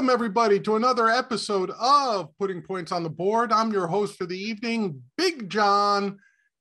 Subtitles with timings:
[0.00, 3.52] Welcome, everybody, to another episode of Putting Points on the Board.
[3.52, 6.18] I'm your host for the evening, Big John,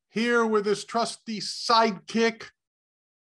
[0.09, 2.43] here with his trusty sidekick.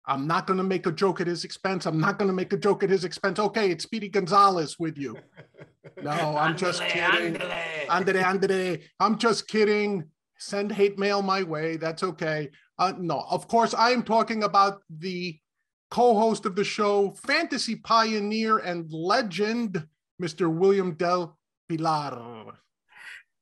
[0.07, 1.85] I'm not going to make a joke at his expense.
[1.85, 3.37] I'm not going to make a joke at his expense.
[3.37, 5.15] Okay, it's Speedy Gonzalez with you.
[6.01, 7.39] No, I'm just kidding.
[7.89, 10.05] Andre, Andre, I'm just kidding.
[10.39, 11.77] Send hate mail my way.
[11.77, 12.49] That's okay.
[12.79, 15.37] Uh, no, of course, I am talking about the
[15.91, 19.85] co-host of the show, fantasy pioneer and legend,
[20.21, 20.53] Mr.
[20.53, 21.37] William Del
[21.67, 22.53] Pilar.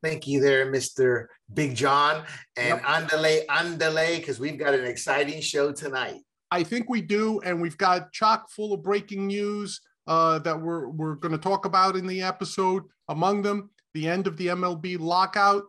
[0.04, 1.26] Thank you there, Mr.
[1.54, 2.24] Big John.
[2.56, 2.84] And yep.
[2.84, 6.22] andale, andale, because we've got an exciting show tonight.
[6.52, 10.88] I think we do, and we've got chock full of breaking news uh, that we're
[10.90, 12.84] we're going to talk about in the episode.
[13.10, 15.64] Among them, the end of the MLB lockout,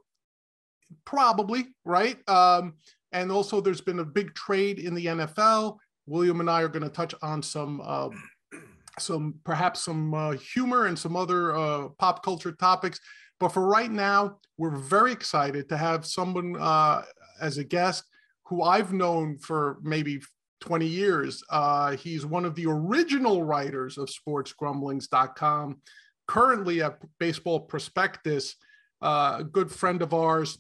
[1.04, 2.16] probably right.
[2.28, 2.74] Um,
[3.12, 5.78] and also, there's been a big trade in the NFL
[6.08, 8.08] William and I are going to touch on some, uh,
[9.00, 13.00] some perhaps some uh, humor and some other uh, pop culture topics.
[13.40, 17.02] But for right now, we're very excited to have someone uh,
[17.40, 18.04] as a guest
[18.46, 20.20] who I've known for maybe
[20.60, 21.42] 20 years.
[21.50, 25.80] Uh, he's one of the original writers of sportsgrumblings.com,
[26.26, 28.56] currently at Baseball Prospectus,
[29.02, 30.58] uh, a good friend of ours.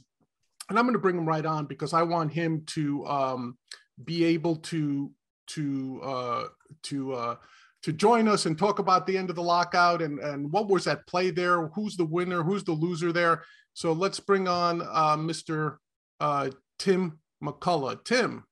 [0.68, 3.58] And I'm going to bring him right on because I want him to um,
[4.04, 5.10] be able to
[5.48, 6.44] to uh,
[6.84, 7.36] to
[7.82, 10.86] to join us and talk about the end of the lockout and and what was
[10.86, 11.68] at play there.
[11.68, 12.42] Who's the winner?
[12.42, 13.44] Who's the loser there?
[13.74, 15.76] So let's bring on uh, Mr.
[16.20, 18.04] Uh, Tim McCullough.
[18.04, 18.44] Tim.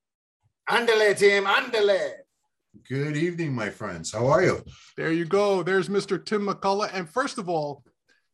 [0.70, 1.44] Andale, Tim.
[1.44, 2.12] Andale.
[2.88, 4.12] Good evening, my friends.
[4.12, 4.62] How are you?
[4.96, 5.62] There you go.
[5.62, 6.24] There's Mr.
[6.24, 6.90] Tim McCullough.
[6.92, 7.82] And first of all,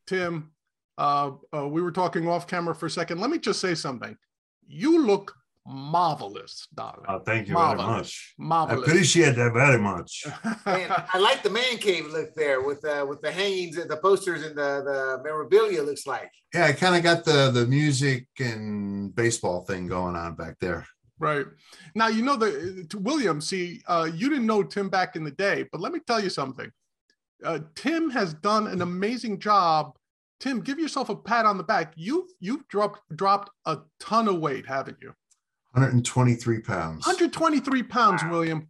[0.06, 0.50] Tim,
[0.98, 3.20] uh, uh, we were talking off camera for a second.
[3.20, 4.16] Let me just say something.
[4.66, 5.34] You look
[5.66, 7.04] marvelous, darling.
[7.08, 7.86] Oh, thank you marvelous.
[7.86, 8.34] very much.
[8.38, 8.88] Marvelous.
[8.88, 10.24] I appreciate that very much.
[10.66, 13.96] and I like the man cave look there with uh, with the hangings and the
[13.96, 16.30] posters and the, the memorabilia looks like.
[16.54, 20.86] Yeah, I kind of got the the music and baseball thing going on back there.
[21.18, 21.46] Right.
[21.94, 25.30] Now you know the to William, see, uh, you didn't know Tim back in the
[25.30, 26.70] day, but let me tell you something.
[27.44, 29.96] Uh, Tim has done an amazing job.
[30.40, 31.92] Tim, give yourself a pat on the back.
[31.94, 35.12] You've you've dropped dropped a ton of weight, haven't you?
[35.72, 37.06] 123 pounds.
[37.06, 38.30] 123 pounds, wow.
[38.30, 38.68] William.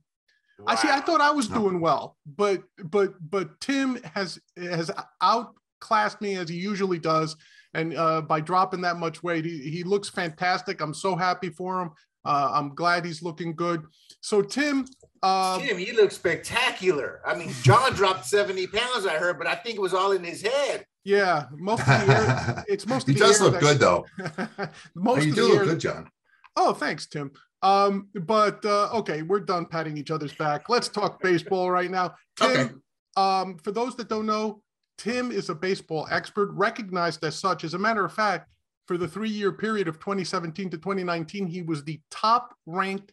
[0.59, 0.67] Wow.
[0.69, 0.89] I see.
[0.89, 1.59] I thought I was no.
[1.61, 4.91] doing well, but but but Tim has has
[5.21, 7.37] outclassed me as he usually does,
[7.75, 10.81] and uh, by dropping that much weight, he, he looks fantastic.
[10.81, 11.91] I'm so happy for him.
[12.25, 13.83] Uh, I'm glad he's looking good.
[14.21, 14.87] So Tim,
[15.23, 17.21] uh, Tim, you look spectacular.
[17.27, 20.23] I mean, John dropped 70 pounds, I heard, but I think it was all in
[20.23, 20.87] his head.
[21.05, 21.93] Yeah, most of the
[22.57, 22.65] air.
[22.69, 23.09] It's most.
[23.09, 24.07] he does look good, though.
[24.95, 26.09] most you do look good, John.
[26.57, 27.33] Oh, thanks, Tim.
[27.63, 30.69] Um, but uh, okay, we're done patting each other's back.
[30.69, 32.15] Let's talk baseball right now.
[32.37, 32.73] Tim, okay.
[33.17, 34.63] um, for those that don't know,
[34.99, 37.65] Tim is a baseball expert, recognized as such.
[37.65, 38.49] As a matter of fact,
[38.87, 43.13] for the three-year period of 2017 to 2019, he was the top-ranked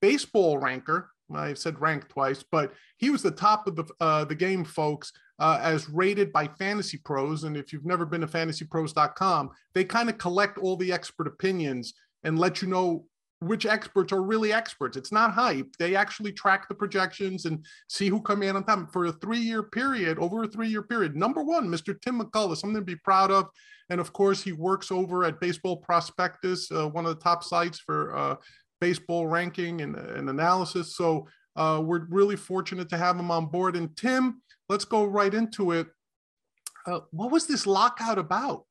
[0.00, 1.10] baseball ranker.
[1.34, 5.12] I've said ranked twice, but he was the top of the uh, the game, folks,
[5.38, 7.44] uh, as rated by Fantasy Pros.
[7.44, 11.94] And if you've never been to FantasyPros.com, they kind of collect all the expert opinions
[12.24, 13.06] and let you know
[13.42, 14.96] which experts are really experts.
[14.96, 15.66] It's not hype.
[15.78, 19.64] They actually track the projections and see who come in on time for a three-year
[19.64, 21.16] period, over a three-year period.
[21.16, 22.00] Number one, Mr.
[22.00, 23.48] Tim McCullough, something to be proud of.
[23.90, 27.80] And of course, he works over at Baseball Prospectus, uh, one of the top sites
[27.80, 28.36] for uh,
[28.80, 30.96] baseball ranking and, and analysis.
[30.96, 33.76] So uh, we're really fortunate to have him on board.
[33.76, 35.88] And Tim, let's go right into it.
[36.86, 38.64] Uh, what was this lockout about?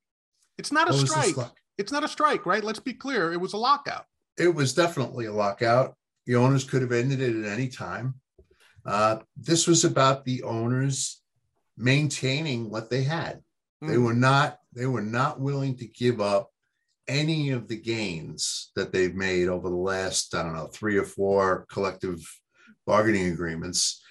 [0.57, 1.35] It's not a strike
[1.77, 2.63] it's not a strike, right?
[2.63, 3.33] Let's be clear.
[3.33, 4.05] It was a lockout.
[4.37, 5.95] It was definitely a lockout.
[6.25, 8.15] The owners could have ended it at any time.
[8.85, 11.21] Uh, this was about the owners
[11.77, 13.41] maintaining what they had.
[13.83, 13.89] Mm.
[13.89, 14.57] They were not.
[14.73, 16.49] They were not willing to give up
[17.07, 21.03] any of the gains that they've made over the last, I don't know, three or
[21.03, 22.19] four collective
[22.87, 24.01] bargaining agreements.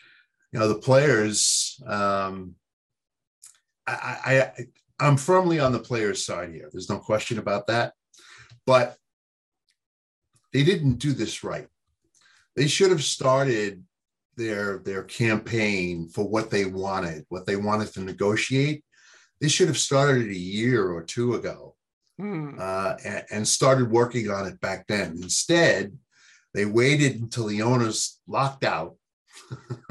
[0.52, 1.80] You know, the players.
[1.86, 2.56] Um,
[3.86, 4.66] I, I,
[5.00, 6.68] I'm firmly on the players' side here.
[6.70, 7.94] There's no question about that.
[8.66, 8.96] But
[10.52, 11.66] they didn't do this right.
[12.56, 13.84] They should have started
[14.36, 18.84] their their campaign for what they wanted, what they wanted to negotiate.
[19.40, 21.74] They should have started a year or two ago
[22.18, 22.56] hmm.
[22.58, 25.18] uh, and, and started working on it back then.
[25.22, 25.96] Instead,
[26.52, 28.96] they waited until the owners locked out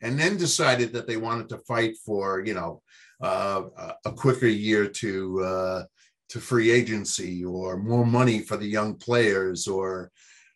[0.00, 2.82] and then decided that they wanted to fight for, you know,
[3.22, 3.62] uh,
[4.04, 5.84] a quicker year to uh,
[6.30, 10.10] to free agency or more money for the young players or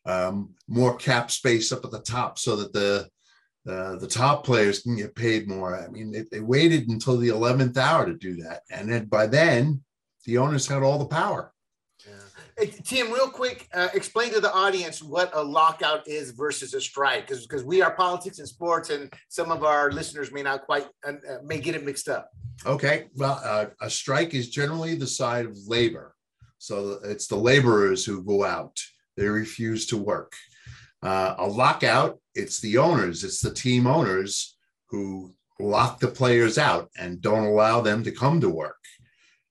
[0.07, 3.09] um, more cap space up at the top so that the
[3.71, 5.77] uh, the top players can get paid more.
[5.77, 8.63] I mean, they, they waited until the 11th hour to do that.
[8.71, 9.83] And then by then,
[10.25, 11.53] the owners had all the power.
[12.85, 17.27] Tim, real quick, uh, explain to the audience what a lockout is versus a strike,
[17.27, 20.87] because because we are politics and sports, and some of our listeners may not quite
[21.07, 22.31] uh, uh, may get it mixed up.
[22.65, 26.15] Okay, well, uh, a strike is generally the side of labor,
[26.57, 28.81] so it's the laborers who go out;
[29.19, 30.33] they refuse to work.
[31.03, 34.57] Uh, a lockout, it's the owners, it's the team owners
[34.89, 38.79] who lock the players out and don't allow them to come to work.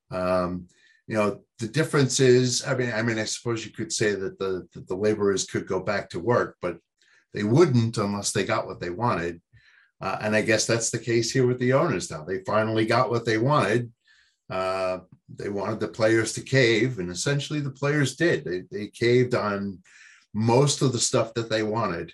[0.09, 0.67] Um,
[1.07, 4.39] you know, the difference is, I mean, I mean, I suppose you could say that
[4.39, 6.77] the that the laborers could go back to work, but
[7.33, 9.41] they wouldn't unless they got what they wanted.
[10.01, 12.23] Uh, and I guess that's the case here with the owners now.
[12.23, 13.91] They finally got what they wanted.
[14.49, 14.99] Uh,
[15.33, 18.43] they wanted the players to cave, and essentially the players did.
[18.43, 19.79] They, they caved on
[20.33, 22.11] most of the stuff that they wanted.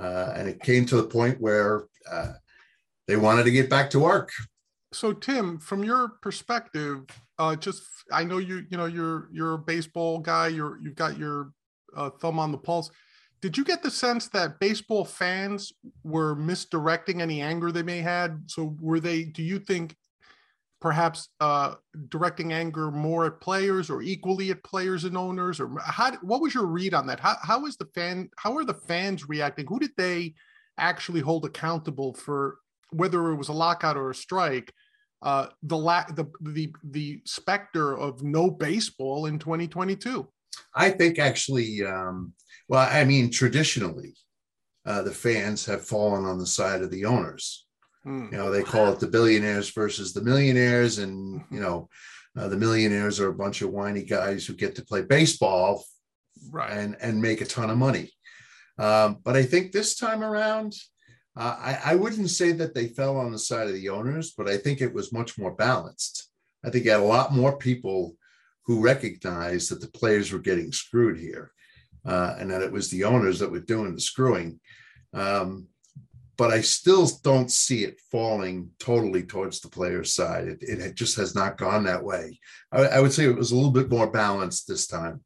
[0.00, 2.32] Uh, and it came to the point where uh,
[3.08, 4.30] they wanted to get back to work.
[4.92, 7.04] So, Tim, from your perspective,
[7.38, 7.82] uh, just
[8.12, 10.48] I know you you know you're you're a baseball guy.
[10.48, 11.52] You're you've got your
[11.96, 12.90] uh, thumb on the pulse.
[13.40, 18.42] Did you get the sense that baseball fans were misdirecting any anger they may had?
[18.46, 19.24] So were they?
[19.24, 19.94] Do you think
[20.80, 21.74] perhaps uh,
[22.08, 25.60] directing anger more at players or equally at players and owners?
[25.60, 26.16] Or how?
[26.22, 27.20] What was your read on that?
[27.20, 28.30] How how is the fan?
[28.36, 29.66] How are the fans reacting?
[29.66, 30.34] Who did they
[30.76, 32.58] actually hold accountable for
[32.90, 34.72] whether it was a lockout or a strike?
[35.22, 40.26] Uh, the lack the the the specter of no baseball in 2022
[40.74, 42.32] i think actually um,
[42.68, 44.14] well i mean traditionally
[44.86, 47.66] uh, the fans have fallen on the side of the owners
[48.04, 48.26] hmm.
[48.30, 51.54] you know they call it the billionaires versus the millionaires and mm-hmm.
[51.54, 51.88] you know
[52.38, 55.84] uh, the millionaires are a bunch of whiny guys who get to play baseball
[56.50, 56.70] right.
[56.70, 58.12] and and make a ton of money
[58.78, 60.74] um, but i think this time around
[61.38, 64.48] uh, I, I wouldn't say that they fell on the side of the owners, but
[64.48, 66.28] I think it was much more balanced.
[66.64, 68.16] I think you had a lot more people
[68.66, 71.52] who recognized that the players were getting screwed here
[72.04, 74.58] uh, and that it was the owners that were doing the screwing.
[75.14, 75.68] Um,
[76.36, 80.48] but I still don't see it falling totally towards the player's side.
[80.48, 82.40] It, it just has not gone that way.
[82.72, 85.20] I, I, would say it was a little bit more balanced this time.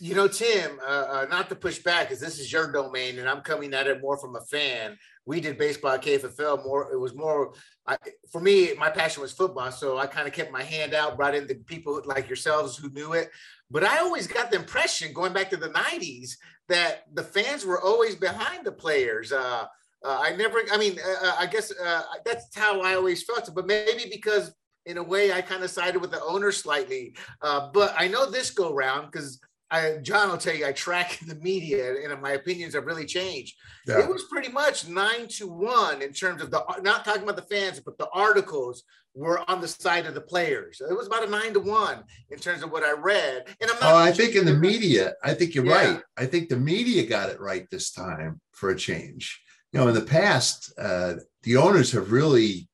[0.00, 3.28] You know, Tim, uh, uh, not to push back, because this is your domain, and
[3.28, 4.96] I'm coming at it more from a fan
[5.28, 6.90] we did baseball at KFFL more.
[6.90, 7.52] It was more
[7.86, 7.98] I,
[8.32, 8.72] for me.
[8.78, 11.56] My passion was football, so I kind of kept my hand out, brought in the
[11.56, 13.30] people like yourselves who knew it.
[13.70, 16.30] But I always got the impression, going back to the '90s,
[16.70, 19.30] that the fans were always behind the players.
[19.30, 19.66] Uh,
[20.02, 20.60] uh, I never.
[20.72, 23.54] I mean, uh, uh I guess uh, that's how I always felt.
[23.54, 24.50] But maybe because
[24.86, 27.14] in a way I kind of sided with the owner slightly.
[27.42, 29.38] Uh, but I know this go round because
[29.70, 33.56] I, John will tell you, I track the media, and my opinions have really changed.
[33.86, 34.00] Yeah.
[34.00, 37.42] It was pretty much nine to one in terms of the not talking about the
[37.42, 38.84] fans, but the articles
[39.14, 40.80] were on the side of the players.
[40.80, 43.44] It was about a nine to one in terms of what I read.
[43.60, 43.92] And I'm not.
[43.92, 45.92] Oh, I think in the media, I think you're yeah.
[45.92, 46.02] right.
[46.16, 49.42] I think the media got it right this time for a change.
[49.72, 52.68] You know, in the past, uh, the owners have really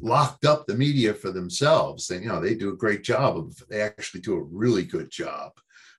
[0.00, 3.56] locked up the media for themselves, and you know they do a great job of.
[3.70, 5.52] They actually do a really good job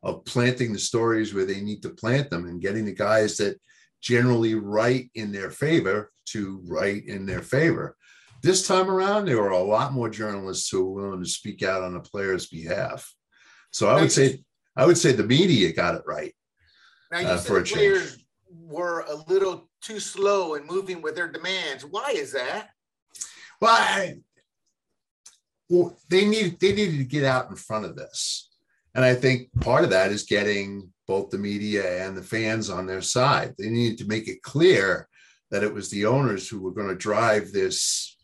[0.04, 3.60] of planting the stories where they need to plant them and getting the guys that
[4.01, 7.96] generally write in their favor to write in their favor.
[8.44, 11.82] This time around, there were a lot more journalists who were willing to speak out
[11.82, 13.12] on a player's behalf.
[13.72, 14.44] So I would say,
[14.75, 16.34] I would say the media got it right.
[17.12, 18.25] Now you uh, said players change.
[18.50, 21.84] were a little too slow in moving with their demands.
[21.84, 22.70] Why is that?
[23.60, 24.16] Well, I,
[25.70, 28.50] well, they needed they needed to get out in front of this.
[28.98, 32.88] And I think part of that is getting both the media and the fans on
[32.88, 33.54] their side.
[33.58, 35.08] They needed to make it clear
[35.51, 38.18] that it was the owners who were going to drive this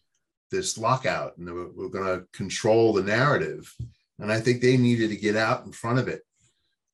[0.50, 3.72] this lockout and they were, were going to control the narrative.
[4.20, 6.22] And I think they needed to get out in front of it.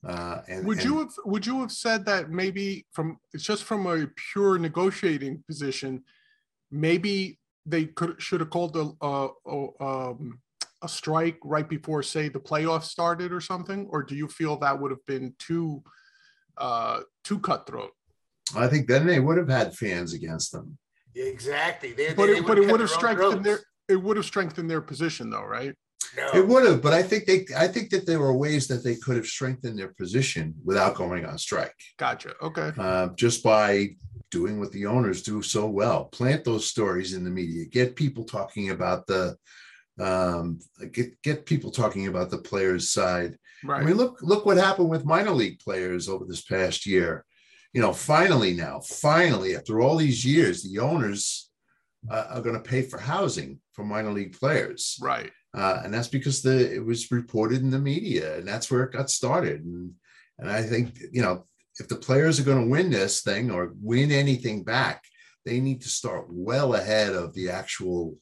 [0.05, 3.63] Uh, and would and, you have would you have said that maybe from it's just
[3.63, 6.03] from a pure negotiating position,
[6.69, 9.29] maybe they could should have called the uh,
[9.79, 10.39] um,
[10.81, 14.79] a strike right before, say, the playoffs started or something, or do you feel that
[14.79, 15.83] would have been too
[16.57, 17.91] uh, too cutthroat?
[18.55, 20.77] I think then they would have had fans against them.
[21.15, 21.93] Exactly.
[21.93, 24.81] They, but they, it, but it would have strengthened their it would have strengthened their
[24.81, 25.75] position, though, right?
[26.15, 26.27] No.
[26.33, 28.95] It would have, but I think they I think that there were ways that they
[28.95, 31.75] could have strengthened their position without going on strike.
[31.97, 32.33] Gotcha.
[32.41, 32.71] Okay.
[32.77, 33.89] Uh, just by
[34.31, 38.23] doing what the owners do so well, plant those stories in the media, get people
[38.23, 39.35] talking about the
[39.99, 40.59] um,
[40.91, 43.37] get get people talking about the players' side.
[43.63, 43.81] Right.
[43.81, 47.25] I mean, look look what happened with minor league players over this past year.
[47.73, 51.49] you know, finally now, finally, after all these years, the owners
[52.09, 54.97] uh, are going to pay for housing for minor league players.
[55.01, 55.31] Right.
[55.55, 58.93] Uh, and that's because the it was reported in the media, and that's where it
[58.93, 59.63] got started.
[59.63, 59.91] And
[60.37, 61.43] and I think you know
[61.79, 65.03] if the players are going to win this thing or win anything back,
[65.45, 68.17] they need to start well ahead of the actual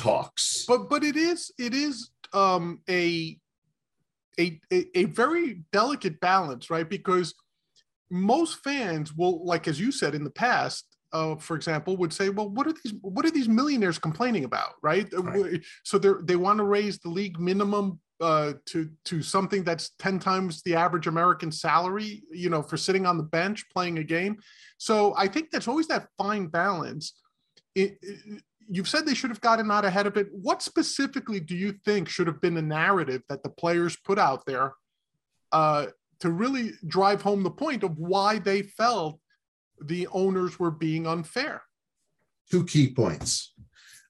[0.00, 0.64] talks.
[0.66, 3.38] But but it is it is um, a,
[4.38, 6.88] a a very delicate balance, right?
[6.88, 7.34] Because
[8.10, 12.28] most fans will, like as you said in the past, uh, for example, would say,
[12.30, 12.94] "Well, what are these?
[13.02, 15.08] What are these millionaires complaining about?" Right.
[15.12, 15.62] right.
[15.84, 20.18] So they they want to raise the league minimum uh, to to something that's ten
[20.18, 22.22] times the average American salary.
[22.30, 24.38] You know, for sitting on the bench playing a game.
[24.78, 27.14] So I think that's always that fine balance.
[27.74, 30.28] It, it, you've said they should have gotten out ahead of it.
[30.32, 34.46] What specifically do you think should have been the narrative that the players put out
[34.46, 34.74] there
[35.52, 35.86] uh,
[36.20, 39.18] to really drive home the point of why they felt
[39.80, 41.62] the owners were being unfair.
[42.50, 43.54] Two key points.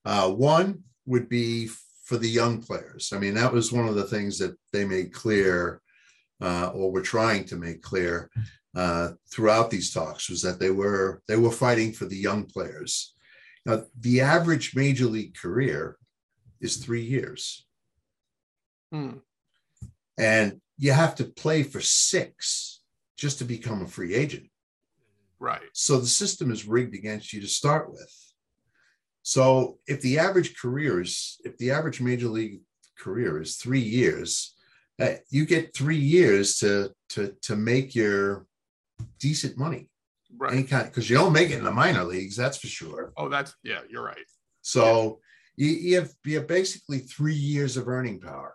[0.05, 1.69] Uh, one would be
[2.05, 3.13] for the young players.
[3.15, 5.81] I mean, that was one of the things that they made clear,
[6.41, 8.31] uh, or were trying to make clear
[8.75, 13.15] uh, throughout these talks, was that they were they were fighting for the young players.
[13.71, 15.97] Now, the average major league career
[16.61, 17.65] is three years,
[18.91, 19.19] hmm.
[20.19, 22.81] and you have to play for six
[23.17, 24.49] just to become a free agent.
[25.39, 25.71] Right.
[25.73, 28.13] So the system is rigged against you to start with.
[29.23, 32.63] So if the average career is, if the average major league
[32.99, 34.57] career is three years,
[35.01, 38.47] uh, you get three years to to to make your
[39.21, 39.89] decent money.
[40.41, 40.55] Right.
[40.55, 43.13] Any kind because you don't make it in the minor leagues, that's for sure.
[43.19, 44.25] Oh, that's yeah, you're right.
[44.63, 45.21] So
[45.57, 45.67] yeah.
[45.67, 48.55] you, you have you have basically three years of earning power.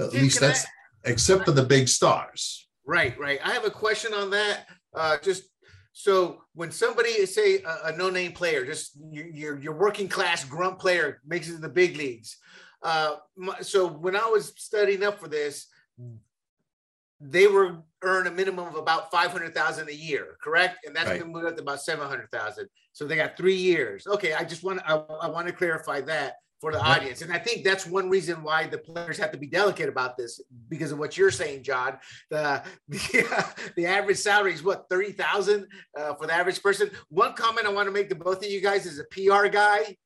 [0.00, 2.68] At Dude, least that's I, except for the big stars.
[2.84, 3.38] Right, right.
[3.44, 4.66] I have a question on that.
[4.92, 5.44] Uh, just
[5.92, 11.20] so when somebody say a, a no-name player, just your your working class grunt player
[11.24, 12.38] makes it to the big leagues.
[12.82, 13.18] Uh,
[13.60, 15.68] so when I was studying up for this,
[17.22, 20.84] they were earn a minimum of about five hundred thousand a year, correct?
[20.84, 21.20] And that's right.
[21.20, 22.68] been moved up to about seven hundred thousand.
[22.92, 24.06] So they got three years.
[24.06, 27.22] Okay, I just want I, I want to clarify that for the audience.
[27.22, 30.40] And I think that's one reason why the players have to be delicate about this
[30.68, 31.98] because of what you're saying, John.
[32.30, 33.42] The the, uh,
[33.76, 35.66] the average salary is what thirty thousand
[35.98, 36.88] uh, for the average person.
[37.08, 39.96] One comment I want to make to both of you guys is a PR guy.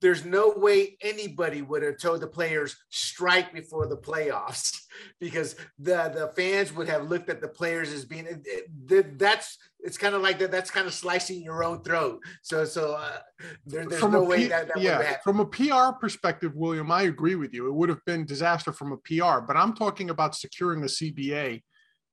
[0.00, 4.80] There's no way anybody would have told the players strike before the playoffs
[5.20, 8.42] because the the fans would have looked at the players as being
[8.86, 12.20] that's it's kind of like that that's kind of slicing your own throat.
[12.42, 13.18] So so uh,
[13.64, 17.36] there, there's from no way that, that yeah from a PR perspective, William, I agree
[17.36, 17.68] with you.
[17.68, 21.62] It would have been disaster from a PR, but I'm talking about securing a CBA,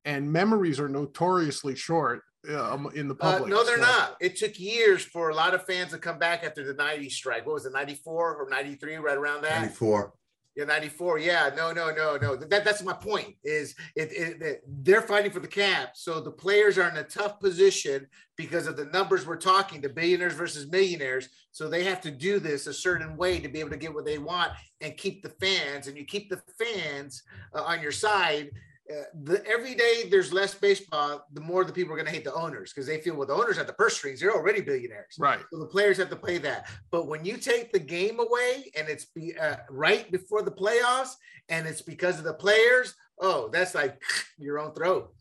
[0.04, 3.52] and memories are notoriously short um, in the uh, public.
[3.52, 3.82] Uh, no, they're so.
[3.82, 4.16] not.
[4.20, 7.44] It took years for a lot of fans to come back after the 90 strike.
[7.44, 9.60] What was it, 94 or 93, right around that?
[9.62, 10.12] 94.
[10.56, 11.18] Yeah, 94.
[11.18, 12.36] Yeah, no, no, no, no.
[12.36, 15.90] That, that's my point is it, it, it, they're fighting for the cap.
[15.94, 18.06] So the players are in a tough position
[18.36, 21.28] because of the numbers we're talking, the billionaires versus millionaires.
[21.50, 24.04] So they have to do this a certain way to be able to get what
[24.04, 25.88] they want and keep the fans.
[25.88, 28.50] And you keep the fans uh, on your side
[28.90, 32.24] uh, the every day there's less baseball, the more the people are going to hate
[32.24, 35.16] the owners because they feel well the owners have the purse strings; they're already billionaires.
[35.18, 35.40] Right.
[35.50, 36.68] So the players have to play that.
[36.90, 41.14] But when you take the game away and it's be, uh, right before the playoffs,
[41.48, 44.00] and it's because of the players, oh, that's like
[44.38, 45.14] your own throat.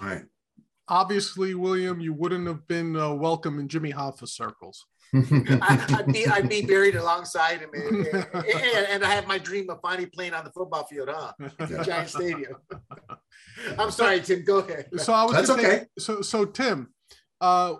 [0.00, 0.24] Right.
[0.88, 4.86] Obviously, William, you wouldn't have been uh, welcome in Jimmy Hoffa circles.
[5.14, 9.68] I, would be I'd be buried alongside him, and, and, and, I have my dream
[9.68, 11.32] of finally playing on the football field, huh?
[11.84, 12.54] Giant Stadium.
[13.76, 14.44] I'm sorry, Tim.
[14.44, 14.88] Go ahead.
[14.98, 15.62] So I was that's okay.
[15.62, 16.94] Say, so so Tim,
[17.40, 17.74] uh,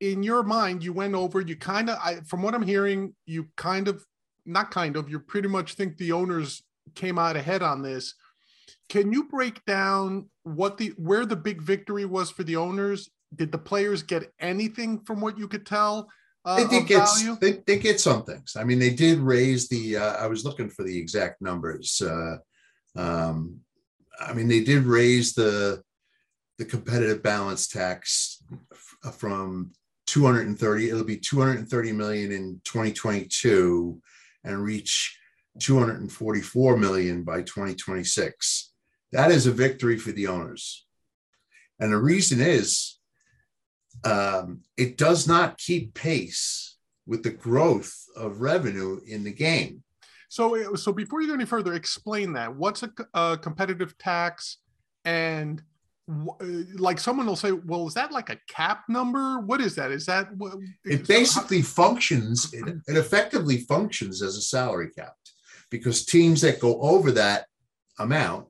[0.00, 1.40] in your mind, you went over.
[1.40, 4.04] You kind of, from what I'm hearing, you kind of,
[4.44, 6.62] not kind of, you pretty much think the owners
[6.94, 8.14] came out ahead on this.
[8.88, 13.10] Can you break down what the where the big victory was for the owners?
[13.34, 16.08] Did the players get anything from what you could tell?
[16.46, 17.08] Uh, they did get
[17.40, 18.54] they, they get some things.
[18.56, 19.96] I mean, they did raise the.
[19.96, 22.00] Uh, I was looking for the exact numbers.
[22.00, 22.36] Uh,
[22.94, 23.60] um,
[24.20, 25.82] I mean, they did raise the
[26.58, 29.72] the competitive balance tax f- from
[30.06, 30.88] 230.
[30.88, 34.00] It'll be 230 million in 2022,
[34.44, 35.18] and reach
[35.58, 38.72] 244 million by 2026.
[39.10, 40.86] That is a victory for the owners,
[41.80, 42.95] and the reason is
[44.04, 46.76] um, it does not keep pace
[47.06, 49.82] with the growth of revenue in the game.
[50.28, 52.54] So, so before you go any further, explain that.
[52.54, 54.58] What's a, a competitive tax,
[55.04, 55.62] and
[56.10, 59.40] uh, like someone will say, well, is that like a cap number?
[59.40, 59.90] What is that?
[59.90, 64.90] Is that what it basically so how- functions, it, it effectively functions as a salary
[64.90, 65.14] cap
[65.70, 67.46] because teams that go over that
[67.98, 68.46] amount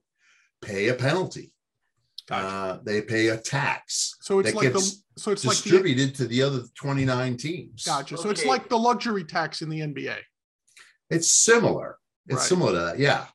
[0.63, 1.53] pay a penalty.
[2.27, 2.47] Gotcha.
[2.47, 4.17] Uh, they pay a tax.
[4.21, 7.85] So it's like the so it's distributed like the, to the other 29 teams.
[7.85, 8.19] Gotcha.
[8.19, 10.17] So it's like the luxury tax in the NBA.
[11.11, 11.99] It's similar.
[12.27, 12.45] It's right.
[12.45, 12.99] similar to that.
[12.99, 13.27] Yeah.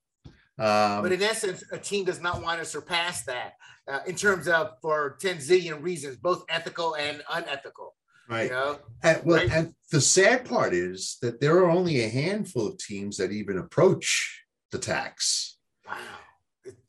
[0.59, 3.53] Um, but in essence, a team does not want to surpass that
[3.87, 7.95] uh, in terms of for 10 zillion reasons, both ethical and unethical.
[8.29, 8.43] Right.
[8.43, 8.79] You know?
[9.03, 9.51] and, well, right?
[9.51, 13.57] and the sad part is that there are only a handful of teams that even
[13.57, 15.57] approach the tax.
[15.87, 15.97] Wow.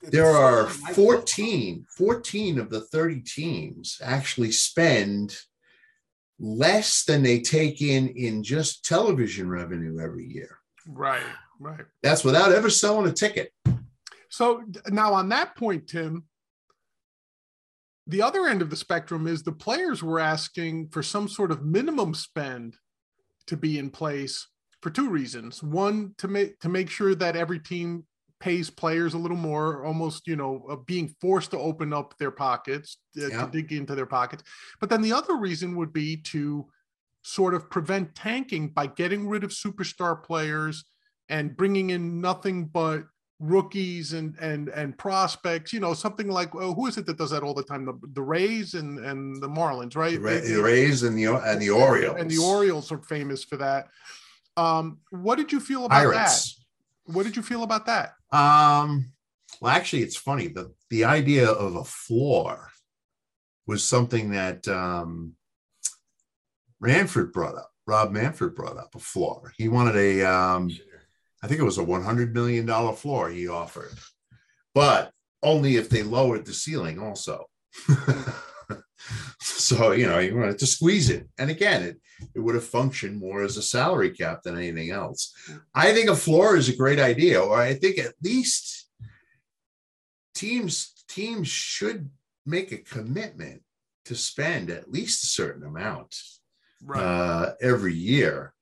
[0.03, 5.37] It, there are 14, 14 of the 30 teams actually spend
[6.39, 10.59] less than they take in in just television revenue every year.
[10.87, 11.23] Right,
[11.61, 11.85] right.
[12.03, 13.53] That's without ever selling a ticket.
[14.29, 16.25] So now on that point, Tim,
[18.07, 21.65] the other end of the spectrum is the players were asking for some sort of
[21.65, 22.77] minimum spend
[23.47, 24.49] to be in place
[24.81, 25.63] for two reasons.
[25.63, 28.05] One, to make to make sure that every team
[28.43, 32.33] pays players a little more, almost you know, uh, being forced to open up their
[32.33, 33.47] pockets uh, yeah.
[33.47, 34.43] to dig into their pockets.
[34.81, 36.67] But then the other reason would be to
[37.23, 40.85] sort of prevent tanking by getting rid of superstar players
[41.29, 43.05] and bringing in nothing but
[43.39, 47.31] rookies and and and prospects you know something like well, who is it that does
[47.31, 51.03] that all the time the, the rays and and the marlins right the, the rays
[51.03, 53.89] and the and the orioles and the orioles are famous for that
[54.57, 56.55] um what did you feel about Pirates.
[56.55, 56.62] that
[57.07, 58.15] what did you feel about that?
[58.33, 59.13] Um
[59.61, 60.49] well actually it's funny.
[60.49, 62.71] The the idea of a floor
[63.67, 65.35] was something that um
[67.33, 69.53] brought up rob manfred brought up a floor.
[69.57, 70.71] He wanted a um
[71.43, 73.99] I think it was a $100 million floor he offered,
[74.75, 75.11] but
[75.43, 77.47] only if they lowered the ceiling also.
[79.41, 81.29] so, you know, you wanted to squeeze it.
[81.39, 82.01] And again, it,
[82.35, 85.35] it would have functioned more as a salary cap than anything else.
[85.75, 88.89] I think a floor is a great idea, or I think at least
[90.35, 92.09] teams teams should
[92.47, 93.63] make a commitment
[94.07, 96.17] to spend at least a certain amount
[96.83, 97.03] right.
[97.03, 98.55] uh, every year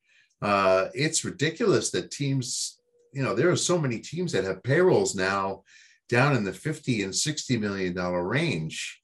[0.43, 2.81] uh, it's ridiculous that teams,
[3.13, 5.63] you know, there are so many teams that have payrolls now
[6.09, 9.00] down in the 50 and 60 million dollar range.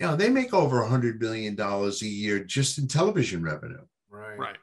[0.00, 3.84] You know, they make over a hundred million dollars a year just in television revenue.
[4.10, 4.38] Right.
[4.38, 4.56] Right.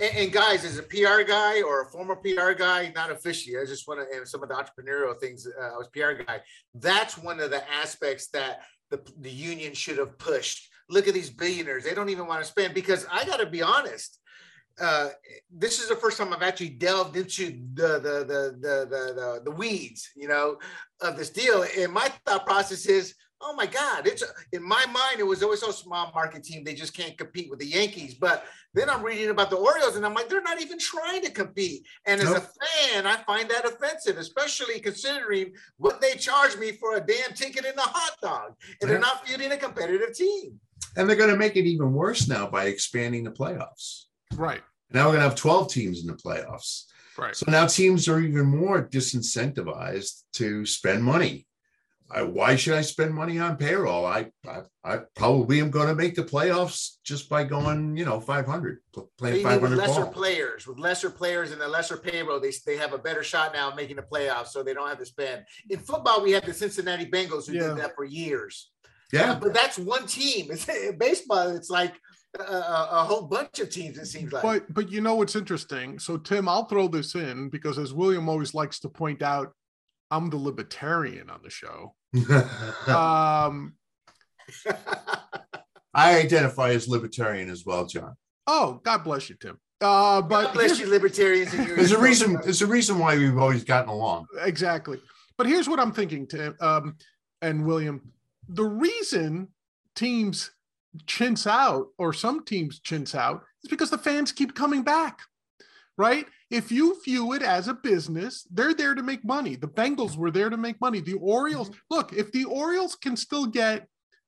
[0.00, 3.64] And, and, guys, as a PR guy or a former PR guy, not officially, I
[3.66, 6.40] just want to, and some of the entrepreneurial things, uh, I was PR guy.
[6.74, 10.68] That's one of the aspects that the, the union should have pushed.
[10.88, 13.60] Look at these billionaires; they don't even want to spend because I got to be
[13.60, 14.20] honest
[14.80, 15.10] uh,
[15.50, 19.40] this is the first time I've actually delved into the the the the the, the,
[19.44, 20.58] the weeds, you know,
[21.00, 21.64] of this deal.
[21.78, 25.60] And my thought process is, oh my God, it's in my mind, it was always
[25.60, 26.64] so small market team.
[26.64, 28.14] They just can't compete with the Yankees.
[28.14, 31.30] But then I'm reading about the Orioles and I'm like, they're not even trying to
[31.30, 31.86] compete.
[32.06, 32.38] And as nope.
[32.38, 37.34] a fan, I find that offensive, especially considering what they charge me for a damn
[37.34, 38.54] ticket in the hot dog.
[38.80, 40.58] And they're not fielding a competitive team.
[40.96, 44.04] And they're going to make it even worse now by expanding the playoffs.
[44.34, 44.62] Right.
[44.90, 46.84] Now we're going to have 12 teams in the playoffs.
[47.18, 47.36] Right.
[47.36, 51.46] So now teams are even more disincentivized to spend money.
[52.14, 54.04] I, why should I spend money on payroll?
[54.04, 58.20] I, I, I probably am going to make the playoffs just by going, you know,
[58.20, 58.78] 500,
[59.18, 60.12] playing 500 with lesser ball.
[60.12, 63.70] players, with lesser players and the lesser payroll, they, they have a better shot now
[63.70, 65.42] of making the playoffs, so they don't have to spend.
[65.70, 67.68] In football, we have the Cincinnati Bengals who yeah.
[67.68, 68.70] did that for years.
[69.12, 70.48] Yeah, but that's one team.
[70.50, 70.66] It's,
[70.98, 71.94] baseball, it's like
[72.38, 73.98] a, a, whole bunch of teams.
[73.98, 74.42] It seems like.
[74.42, 75.98] But but you know what's interesting?
[75.98, 79.52] So Tim, I'll throw this in because as William always likes to point out,
[80.12, 81.94] I'm the libertarian on the show.
[82.86, 83.74] um,
[85.94, 88.14] I identify as libertarian as well, John.
[88.46, 89.58] Oh, God bless you, Tim.
[89.80, 91.50] Uh, but God bless you, libertarians.
[91.52, 92.34] there's a reason.
[92.42, 94.26] There's a reason why we've always gotten along.
[94.42, 95.00] Exactly.
[95.38, 96.96] But here's what I'm thinking, Tim um,
[97.40, 98.12] and William.
[98.50, 99.48] The reason
[99.96, 100.50] teams
[101.06, 105.20] chintz out, or some teams chintz out, is because the fans keep coming back,
[105.98, 106.26] right?
[106.50, 109.56] If you view it as a business, they're there to make money.
[109.56, 111.00] The Bengals were there to make money.
[111.00, 111.94] The Orioles, mm-hmm.
[111.94, 113.86] look, if the Orioles can still get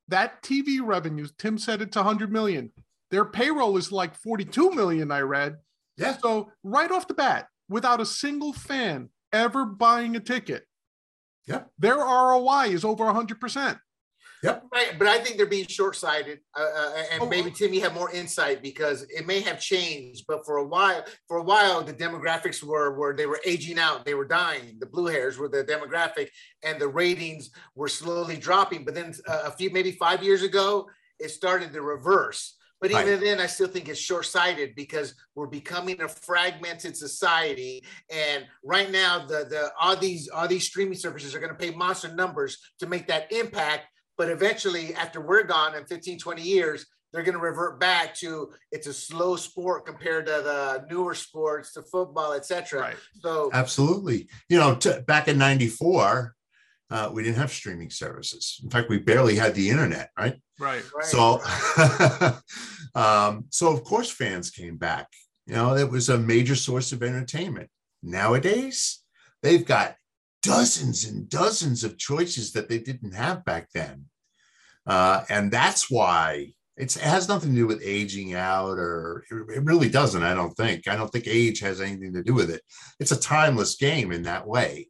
[0.08, 2.72] that TV revenues, Tim said it's 100 million.
[3.10, 5.56] Their payroll is like 42 million, I read.
[5.96, 6.16] Yeah.
[6.18, 10.64] So right off the bat, without a single fan ever buying a ticket,
[11.46, 11.62] yeah.
[11.78, 13.78] their ROI is over 100%.
[14.44, 14.64] Yep.
[14.74, 17.54] Right, but I think they're being short-sighted, uh, uh, and Oh, maybe oh.
[17.54, 20.26] Tim, you more insight because it may have changed.
[20.28, 24.04] But for a while, for a while, the demographics were were they were aging out,
[24.04, 24.76] they were dying.
[24.80, 26.28] The blue hairs were the demographic,
[26.62, 28.84] and the ratings were slowly dropping.
[28.84, 32.56] But then uh, a few, maybe five years ago, it started to reverse.
[32.80, 33.20] But even Right.
[33.20, 37.82] then, I still think it's short-sighted because we're becoming a fragmented society.
[38.10, 41.70] And right now, the the all these all these streaming services are going to pay
[41.70, 43.86] monster numbers to make that impact.
[44.16, 48.52] But eventually, after we're gone in 15, 20 years, they're going to revert back to
[48.72, 52.80] it's a slow sport compared to the newer sports, to football, etc.
[52.80, 52.96] Right.
[53.20, 54.28] So Absolutely.
[54.48, 56.34] You know, t- back in 94,
[56.90, 58.60] uh, we didn't have streaming services.
[58.64, 60.36] In fact, we barely had the internet, right?
[60.58, 60.82] Right.
[60.94, 61.40] right, So,
[63.00, 65.08] um, so of course, fans came back.
[65.46, 67.70] You know, it was a major source of entertainment.
[68.02, 69.02] Nowadays,
[69.42, 69.96] they've got
[70.44, 74.06] dozens and dozens of choices that they didn't have back then.
[74.86, 79.62] Uh, and that's why it's, it has nothing to do with aging out, or it
[79.64, 80.22] really doesn't.
[80.22, 80.88] I don't think.
[80.88, 82.62] I don't think age has anything to do with it.
[83.00, 84.88] It's a timeless game in that way.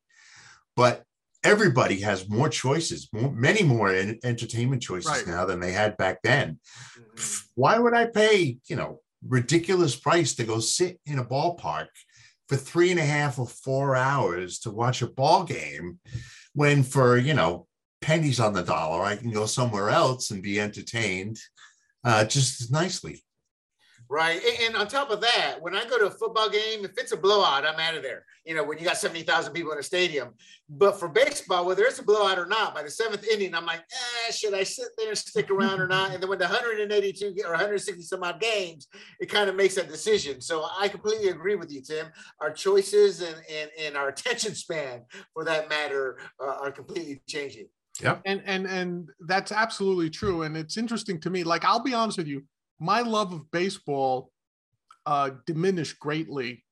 [0.76, 1.04] But
[1.44, 5.26] everybody has more choices, more, many more en- entertainment choices Right.
[5.26, 6.58] now than they had back then.
[6.98, 7.44] Mhm.
[7.54, 11.88] Why would I pay, you know, ridiculous price to go sit in a ballpark
[12.48, 15.98] for three and a half or four hours to watch a ball game
[16.54, 17.66] when for, you know,
[18.00, 21.38] pennies on the dollar, I can go somewhere else and be entertained
[22.04, 23.24] uh, just as nicely.
[24.14, 24.40] Right.
[24.44, 27.10] And, and on top of that, when I go to a football game, if it's
[27.10, 28.24] a blowout, I'm out of there.
[28.44, 30.34] You know, when you got 70,000 people in a stadium.
[30.68, 33.80] But for baseball, whether it's a blowout or not, by the seventh inning, I'm like,
[33.80, 36.12] eh, should I sit there and stick around or not?
[36.12, 38.86] And then when the 182 or 160 some odd games,
[39.18, 40.40] it kind of makes that decision.
[40.40, 42.06] So I completely agree with you, Tim.
[42.40, 47.66] Our choices and, and, and our attention span, for that matter, uh, are completely changing.
[48.00, 48.18] Yeah.
[48.24, 52.18] And and and that's absolutely true and it's interesting to me like i'll be honest
[52.18, 52.42] with you
[52.78, 54.30] my love of baseball
[55.06, 56.64] uh diminished greatly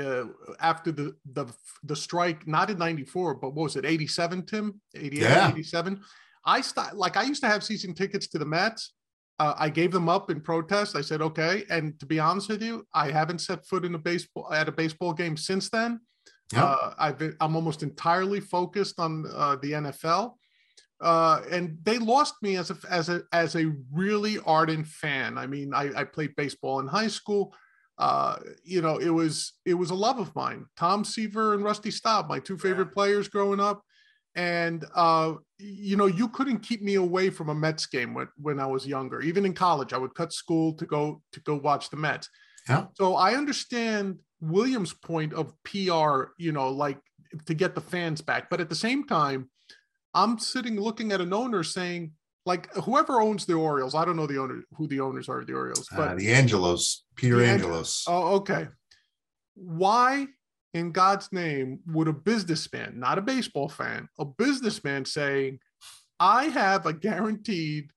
[0.00, 0.24] uh,
[0.60, 1.46] after the the
[1.84, 4.80] the strike not in 94 but what was it 87 tim?
[4.94, 5.50] 88 Yeah.
[5.50, 6.00] 87
[6.44, 8.94] i st- like i used to have season tickets to the mets.
[9.40, 10.96] Uh, i gave them up in protest.
[10.96, 13.98] I said okay and to be honest with you i haven't set foot in a
[13.98, 16.00] baseball at a baseball game since then.
[16.52, 16.64] Yeah.
[16.64, 20.32] uh, I've been, I'm almost entirely focused on uh, the NFL,
[21.00, 25.38] uh, and they lost me as a as a as a really ardent fan.
[25.38, 27.54] I mean, I, I played baseball in high school.
[27.98, 30.66] Uh, you know, it was it was a love of mine.
[30.76, 33.82] Tom Seaver and Rusty Staub, my two favorite players growing up,
[34.34, 38.58] and uh, you know, you couldn't keep me away from a Mets game when when
[38.58, 39.20] I was younger.
[39.20, 42.28] Even in college, I would cut school to go to go watch the Mets.
[42.68, 42.86] Yeah.
[42.94, 46.98] So I understand Williams' point of PR, you know, like
[47.46, 48.50] to get the fans back.
[48.50, 49.48] But at the same time,
[50.14, 52.12] I'm sitting looking at an owner saying,
[52.46, 55.46] like, whoever owns the Orioles, I don't know the owner who the owners are of
[55.46, 58.04] the Orioles, but Uh, the Angelos, Peter The Ang- Angelos.
[58.08, 58.68] oh, okay.
[59.54, 60.26] Why
[60.74, 65.58] in God's name would a businessman, not a baseball fan, a businessman saying,
[66.20, 67.90] I have a guaranteed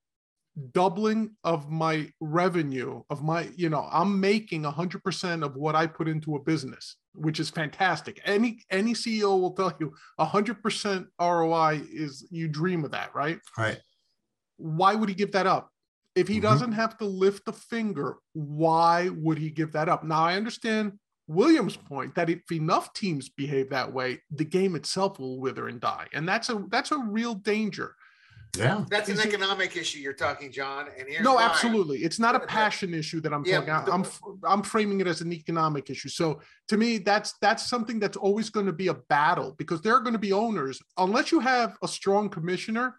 [0.73, 6.07] doubling of my revenue of my you know i'm making 100% of what i put
[6.07, 8.21] into a business which is fantastic.
[8.25, 13.39] Any any ceo will tell you 100% roi is you dream of that right?
[13.57, 13.79] Right.
[14.57, 15.69] why would he give that up?
[16.15, 16.41] If he Mhm.
[16.41, 20.03] doesn't have to lift a finger why would he give that up?
[20.03, 25.19] Now i understand williams point that if enough teams behave that way the game itself
[25.19, 26.07] will wither and die.
[26.13, 27.95] And that's a that's a real danger
[28.57, 28.83] Yeah.
[28.89, 30.87] That's an Is it- economic issue you're talking, John.
[30.97, 31.43] And here's no why.
[31.43, 34.05] absolutely it's not a The- the- passion issue that i'm Yeah, talking the- i'm
[34.43, 38.49] i'm framing it as an economic issue so to me that's that's something that's always
[38.49, 41.77] going to be a battle because there are going to be owners unless you have
[41.81, 42.95] a strong commissioner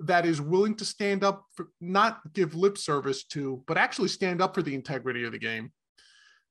[0.00, 4.42] that is willing to stand up for not give lip service to but actually stand
[4.42, 5.70] up for the integrity of the game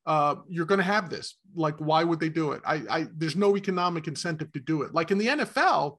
[0.05, 3.35] uh, you're going to have this like why would they do it I, I there's
[3.35, 5.97] no economic incentive to do it like in the nfl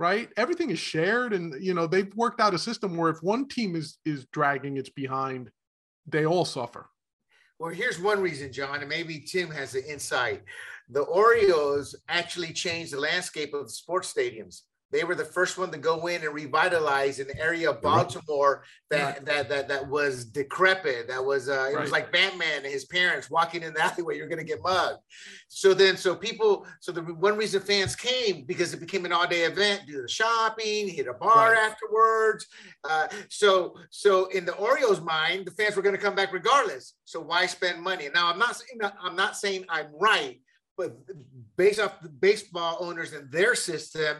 [0.00, 3.46] right everything is shared and you know they've worked out a system where if one
[3.46, 5.50] team is is dragging its behind
[6.06, 6.88] they all suffer
[7.60, 10.40] Well, here's one reason, John, and maybe Tim has the insight.
[10.88, 14.62] The Orioles actually changed the landscape of the sports stadiums.
[14.92, 19.24] They were the first one to go in and revitalize an area of Baltimore that
[19.24, 21.06] that that that was decrepit.
[21.08, 24.16] That was uh, it was like Batman and his parents walking in the alleyway.
[24.16, 24.98] You're going to get mugged.
[25.48, 29.26] So then, so people, so the one reason fans came because it became an all
[29.28, 29.82] day event.
[29.86, 31.58] Do the shopping, hit a bar Right.
[31.70, 32.46] afterwards.
[32.88, 36.94] Uh, so so in the Orioles' mind, the fans were going to come back regardless.
[37.04, 38.08] So why spend money?
[38.12, 40.40] Now I'm not saying I'm not saying I'm right,
[40.76, 40.96] but
[41.56, 44.16] based off the baseball owners and their system,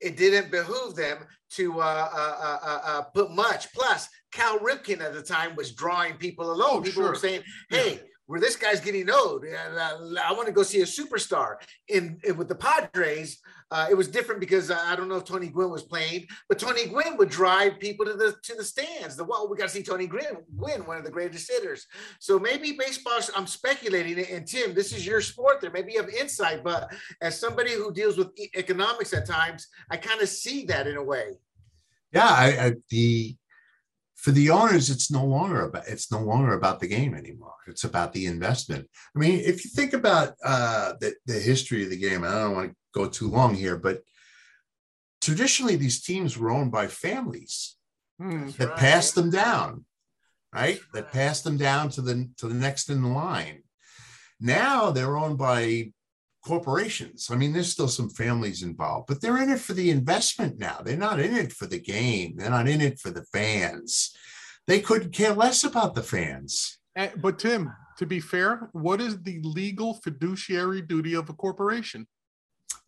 [0.00, 1.18] it didn't behoove them
[1.50, 3.72] to uh, uh, uh, uh, uh put much.
[3.72, 6.78] Plus, Cal Ripken at the time was drawing people alone.
[6.78, 7.10] Oh, people sure.
[7.10, 9.44] were saying, "Hey, where this guy's getting old.
[9.44, 11.56] I want to go see a superstar.
[11.88, 15.24] In, in with the Padres, uh, it was different because uh, I don't know if
[15.24, 19.16] Tony Gwynn was playing, but Tony Gwynn would drive people to the to the stands.
[19.16, 21.86] The well, we got to see Tony Gwynn win, one of the greatest hitters.
[22.18, 23.20] So maybe baseball.
[23.36, 25.60] I'm speculating, and Tim, this is your sport.
[25.60, 29.96] There maybe you have insight, but as somebody who deals with economics at times, I
[29.96, 31.38] kind of see that in a way.
[32.12, 33.36] Yeah, I, I, the
[34.16, 37.84] for the owners it's no longer about it's no longer about the game anymore it's
[37.84, 41.96] about the investment i mean if you think about uh, the, the history of the
[41.96, 44.02] game i don't want to go too long here but
[45.20, 47.76] traditionally these teams were owned by families
[48.20, 48.78] mm, that right.
[48.78, 49.84] passed them down
[50.52, 53.62] right that passed them down to the to the next in the line
[54.40, 55.92] now they're owned by
[56.44, 57.28] corporations.
[57.30, 60.80] I mean, there's still some families involved, but they're in it for the investment now.
[60.82, 62.36] They're not in it for the game.
[62.36, 64.14] They're not in it for the fans.
[64.66, 66.78] They couldn't care less about the fans.
[66.96, 72.06] Eh, but Tim, to be fair, what is the legal fiduciary duty of a corporation?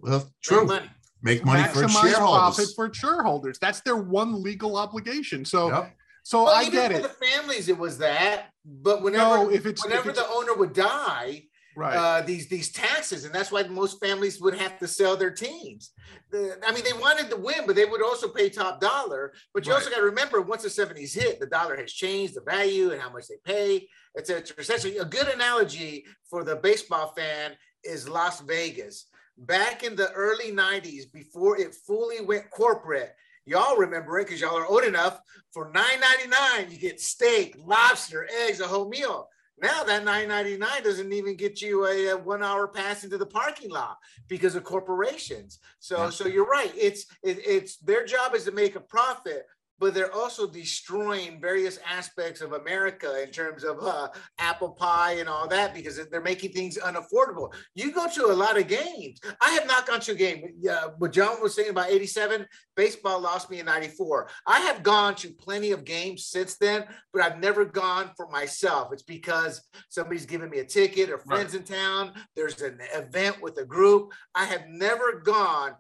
[0.01, 0.61] Well, true.
[0.61, 0.90] Make money,
[1.23, 2.57] Make money for shareholders.
[2.57, 3.59] profit for shareholders.
[3.59, 5.45] That's their one legal obligation.
[5.45, 5.68] So.
[5.68, 5.97] Yep.
[6.25, 7.03] So well, I get it.
[7.03, 8.51] the families, it was that.
[8.64, 11.42] But whenever, no, if it's, whenever if it's, the owner would die,
[11.77, 11.97] right.
[11.97, 15.90] uh, these these taxes, and that's why most families would have to sell their teams.
[16.31, 19.33] The, I mean, they wanted to win, but they would also pay top dollar.
[19.53, 19.79] But you right.
[19.79, 23.01] also got to remember, once the seventies hit, the dollar has changed the value and
[23.01, 24.55] how much they pay, etc.
[24.59, 27.53] Essentially, a good analogy for the baseball fan
[27.85, 29.07] is Las Vegas.
[29.38, 33.14] Back in the early '90s, before it fully went corporate,
[33.45, 35.21] Y'all remember it because y'all are old enough.
[35.51, 39.29] For $9.99, you get steak, lobster, eggs, a whole meal.
[39.61, 43.71] Now that 9.99 doesn't even get you a, a, one hour pass into the parking
[43.71, 45.59] lot because of corporations.
[45.79, 46.11] So yeah.
[46.11, 46.73] so you're right.
[46.77, 49.47] It's it, it's their job is to make a profit,
[49.79, 54.09] but they're also destroying various aspects of America in terms of uh,
[54.39, 57.53] apple pie and all that because they're making things unaffordable.
[57.75, 59.19] You go to a lot of games.
[59.41, 60.45] I have not gone to a game.
[60.71, 64.29] Uh, what John was saying about 87, baseball lost me in 94.
[64.47, 68.93] I have gone to plenty of games since then, but I've never gone for myself.
[68.93, 71.61] It's because somebody's given me a ticket or friends right.
[71.61, 72.13] in town.
[72.37, 74.13] There's an event with a group.
[74.35, 75.73] I have never gone.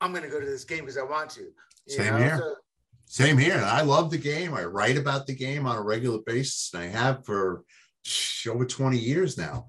[0.00, 1.48] I'm going to go to this game because I want to.
[1.88, 2.18] Same know?
[2.18, 2.38] here.
[2.38, 2.54] So,
[3.12, 3.62] same here.
[3.62, 4.54] I love the game.
[4.54, 7.62] I write about the game on a regular basis, and I have for
[8.48, 9.66] over 20 years now.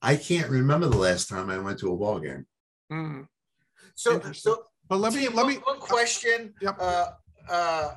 [0.00, 2.46] I can't remember the last time I went to a ball game.
[2.90, 3.26] Mm.
[3.94, 6.54] So, so, but let me, let me, one question.
[6.62, 6.78] Yep.
[6.80, 7.06] Uh,
[7.50, 7.94] uh,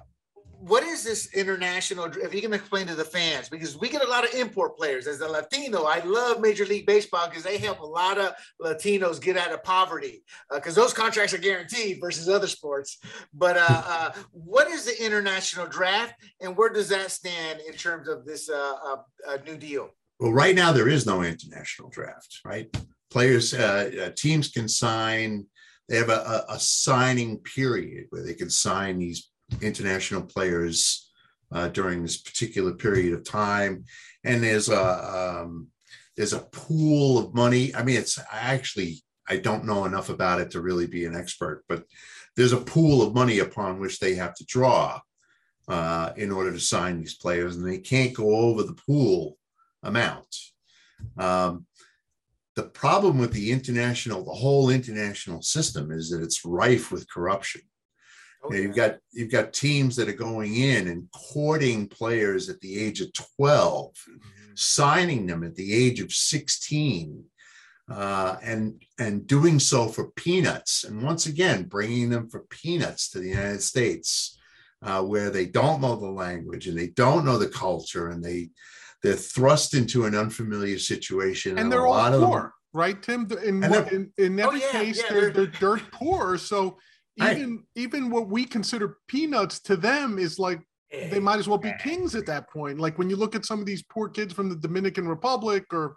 [0.62, 2.06] what is this international?
[2.06, 5.08] If you can explain to the fans, because we get a lot of import players.
[5.08, 9.20] As a Latino, I love Major League Baseball because they help a lot of Latinos
[9.20, 13.00] get out of poverty because uh, those contracts are guaranteed versus other sports.
[13.34, 18.08] But uh, uh, what is the international draft, and where does that stand in terms
[18.08, 18.98] of this uh, uh,
[19.28, 19.90] uh, new deal?
[20.20, 22.42] Well, right now there is no international draft.
[22.46, 22.68] Right,
[23.10, 23.56] players,
[24.16, 25.48] teams can sign.
[25.90, 31.12] They have a, a signing period where they can sign these international players
[31.52, 33.86] uh, during this particular period of time.
[34.24, 35.68] And there's a um,
[36.16, 37.74] there's a pool of money.
[37.76, 41.16] I mean, it's I actually I don't know enough about it to really be an
[41.16, 41.84] expert, but
[42.36, 45.00] there's a pool of money upon which they have to draw
[45.68, 49.38] uh, in order to sign these players, and they can't go over the pool
[49.84, 50.36] amount.
[51.18, 51.66] Um,
[52.56, 57.62] the problem with the international, the whole international system is that it's rife with corruption.
[58.44, 62.80] Oh, you've got you've got teams that are going in and courting players at the
[62.80, 64.18] age of 12, mm-hmm.
[64.56, 67.24] signing them at the age of 16,
[67.92, 70.84] uh, and and doing so for peanuts.
[70.84, 74.40] And once again, bringing them for peanuts to the United States,
[74.82, 78.50] uh, where they don't know the language and they don't know the culture, and they
[79.04, 81.52] they're thrust into an unfamiliar situation.
[81.52, 83.28] And, and they're a all poor, right, Tim?
[83.44, 86.38] In, in, in, every oh, yeah, case, yeah, they're, they're dirt poor.
[86.38, 86.78] So
[87.18, 91.74] even even what we consider peanuts to them is like they might as well be
[91.80, 92.80] kings at that point.
[92.80, 95.96] Like when you look at some of these poor kids from the Dominican Republic or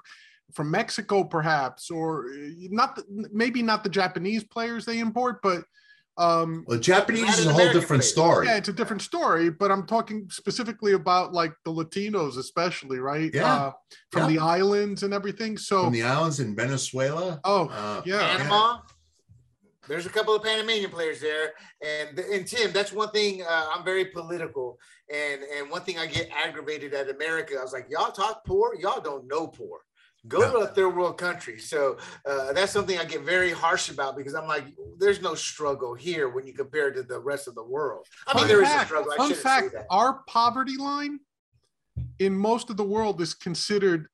[0.53, 2.27] from Mexico, perhaps, or
[2.71, 5.65] not the, maybe not the Japanese players they import, but
[6.17, 8.47] um well japanese is a whole different story.
[8.47, 13.33] Yeah it's a different story but i'm talking specifically about like the latinos especially right?
[13.35, 13.53] Yeah.
[13.53, 13.73] Uh,
[14.13, 14.29] from yeah.
[14.29, 17.41] the islands and everything so from the islands in venezuela.
[17.43, 18.37] Oh uh, yeah.
[18.37, 18.79] Panama
[19.89, 21.53] there's a couple of Panamanian players there,
[21.85, 23.43] and and Tim, that's one thing.
[23.43, 24.79] Uh, I'm very political,
[25.13, 27.57] and and one thing I get aggravated at America.
[27.59, 29.81] I was like, y'all talk poor, y'all don't know poor,
[30.27, 30.53] Go no.
[30.53, 31.59] to a third world country.
[31.59, 34.65] So uh, that's something I get very harsh about because I'm like,
[34.99, 38.07] there's no struggle here when you compare to the rest of the world.
[38.27, 39.13] I mean, there fact, is a struggle.
[39.13, 41.21] I fun fact: our poverty line
[42.19, 44.09] in most of the world is considered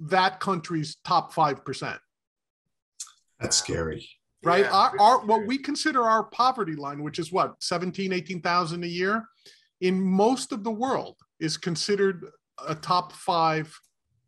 [0.00, 1.98] that country's top five percent.
[3.38, 4.06] That's scary.
[4.42, 4.64] Right.
[4.64, 8.86] Yeah, our, our what we consider our poverty line, which is what, 17, 18,000 a
[8.86, 9.26] year,
[9.80, 12.26] in most of the world is considered
[12.66, 13.74] a top five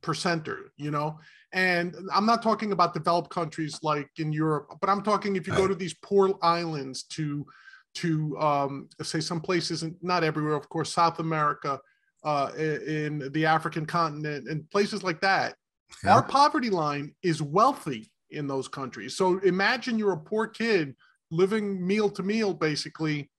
[0.03, 1.19] percenter, you know?
[1.55, 5.55] And I'm not talking about developed countries like in Europe, but I'm talking if you
[5.55, 7.47] go to these poor islands to
[7.95, 11.79] to um, say some places, and not everywhere, of course, South America,
[12.25, 15.57] uh, in the African continent, and places like that.
[16.03, 16.15] Yeah.
[16.15, 19.17] Our poverty line is wealthy in those countries.
[19.17, 20.95] So imagine you're a poor kid
[21.31, 23.31] living meal to meal, basically.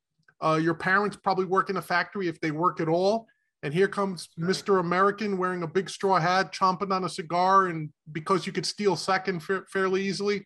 [0.44, 3.28] Uh, your parents probably work in a factory if they work at all.
[3.62, 4.82] And here comes Mr.
[4.82, 8.98] American wearing a big straw hat, chomping on a cigar, and because you could steal
[8.98, 10.46] second fa- fairly easily.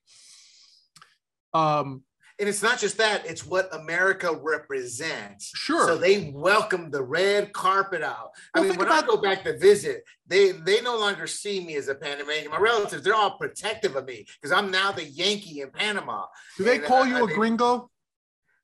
[1.54, 2.04] Um,
[2.40, 5.52] and it's not just that; it's what America represents.
[5.56, 5.88] Sure.
[5.88, 8.32] So they welcome the red carpet out.
[8.54, 11.66] Well, I mean, when about- I go back to visit, they they no longer see
[11.66, 12.52] me as a Panamanian.
[12.52, 16.26] My relatives, they're all protective of me because I'm now the Yankee in Panama.
[16.58, 17.90] Do they and, call uh, you a gringo?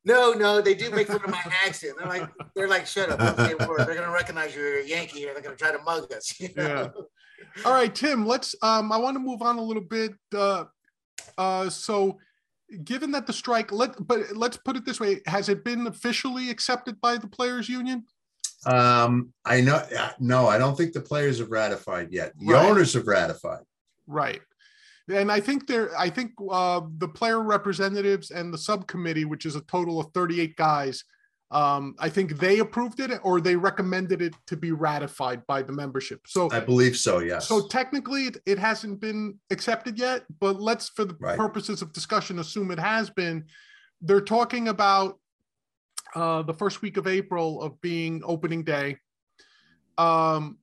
[0.06, 1.94] No, no, they do make fun of my accent.
[1.98, 3.38] They're like, they're like, shut up.
[3.38, 5.34] They're gonna recognize you're a Yankee here.
[5.34, 6.40] They're gonna try to mug us.
[6.40, 6.92] You know?
[6.94, 7.64] Yeah.
[7.66, 8.26] All right, Tim.
[8.26, 8.56] Let's.
[8.62, 10.14] Um, I want to move on a little bit.
[10.36, 10.66] Uh,
[11.38, 12.18] uh, so,
[12.84, 16.50] given that the strike, let but let's put it this way: Has it been officially
[16.50, 18.06] accepted by the players' union?
[18.66, 19.86] Um, I know.
[20.20, 22.34] No, I don't think the players have ratified yet.
[22.38, 22.66] The right.
[22.66, 23.64] owners have ratified.
[24.08, 24.42] Right
[25.10, 29.56] and I think there, I think uh, the player representatives and the subcommittee, which is
[29.56, 31.04] a total of 38 guys,
[31.52, 35.72] um, I think they approved it or they recommended it to be ratified by the
[35.72, 36.22] membership.
[36.26, 37.48] So I believe so, yes.
[37.48, 41.38] So technically, it, it hasn't been accepted yet, but let's, for the right.
[41.38, 43.46] purposes of discussion, assume it has been.
[44.02, 45.20] They're talking about
[46.16, 48.98] uh, the first week of April of being opening day.
[49.98, 50.58] Um,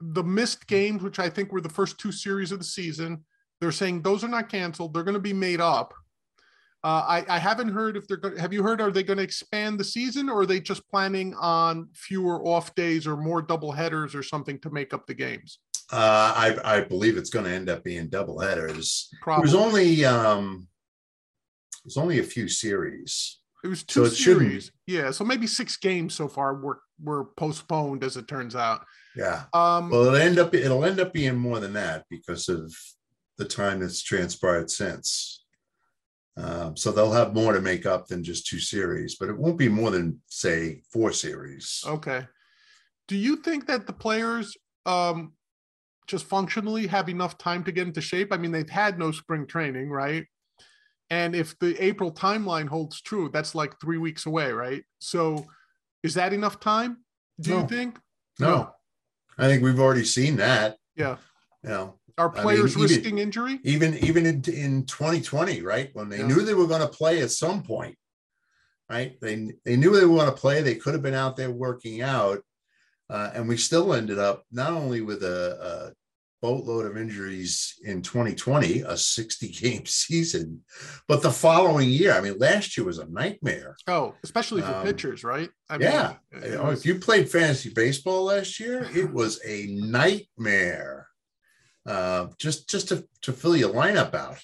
[0.00, 3.24] the missed games, which I think were the first two series of the season,
[3.60, 4.94] they're saying those are not canceled.
[4.94, 5.92] They're going to be made up.
[6.84, 8.36] Uh, I, I haven't heard if they're going.
[8.36, 8.80] Have you heard?
[8.80, 12.74] Are they going to expand the season, or are they just planning on fewer off
[12.76, 15.58] days or more double headers or something to make up the games?
[15.90, 19.08] Uh, I I believe it's going to end up being double headers.
[19.22, 19.42] Probably.
[19.42, 20.68] It was only um,
[21.84, 23.40] was only a few series.
[23.64, 24.70] It was two so series.
[24.86, 28.84] Yeah, so maybe six games so far were were postponed, as it turns out.
[29.16, 29.44] Yeah.
[29.52, 32.72] Um, well, it'll end up it'll end up being more than that because of
[33.36, 35.44] the time that's transpired since.
[36.38, 39.58] Um, so they'll have more to make up than just two series, but it won't
[39.58, 41.82] be more than say four series.
[41.86, 42.26] Okay.
[43.08, 45.32] Do you think that the players um,
[46.06, 48.32] just functionally have enough time to get into shape?
[48.32, 50.26] I mean, they've had no spring training, right?
[51.10, 54.82] And if the April timeline holds true, that's like three weeks away, right?
[55.00, 55.46] So
[56.02, 56.98] is that enough time?
[57.40, 57.60] Do no.
[57.60, 57.98] you think?
[58.38, 58.48] No.
[58.48, 58.74] no.
[59.38, 60.76] I think we've already seen that.
[60.96, 61.16] Yeah.
[61.62, 63.60] You know, are players I mean, risking even, injury?
[63.62, 65.90] Even even in, in 2020, right?
[65.92, 66.26] When they yeah.
[66.26, 67.96] knew they were going to play at some point,
[68.90, 69.18] right?
[69.20, 70.60] They they knew they were going to play.
[70.60, 72.40] They could have been out there working out,
[73.08, 75.92] uh, and we still ended up not only with a, a
[76.40, 80.62] boatload of injuries in 2020, a 60 game season,
[81.06, 83.76] but the following year, I mean, last year was a nightmare.
[83.86, 85.50] Oh, especially for um, pitchers, right?
[85.68, 86.14] I yeah.
[86.32, 86.80] Mean, was...
[86.80, 91.07] If you played fantasy baseball last year, it was a nightmare
[91.88, 94.42] uh, just just to, to fill your lineup out.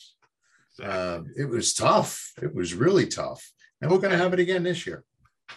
[0.83, 2.33] Uh, it was tough.
[2.43, 3.53] It was really tough.
[3.81, 5.05] And we're going to have it again this year.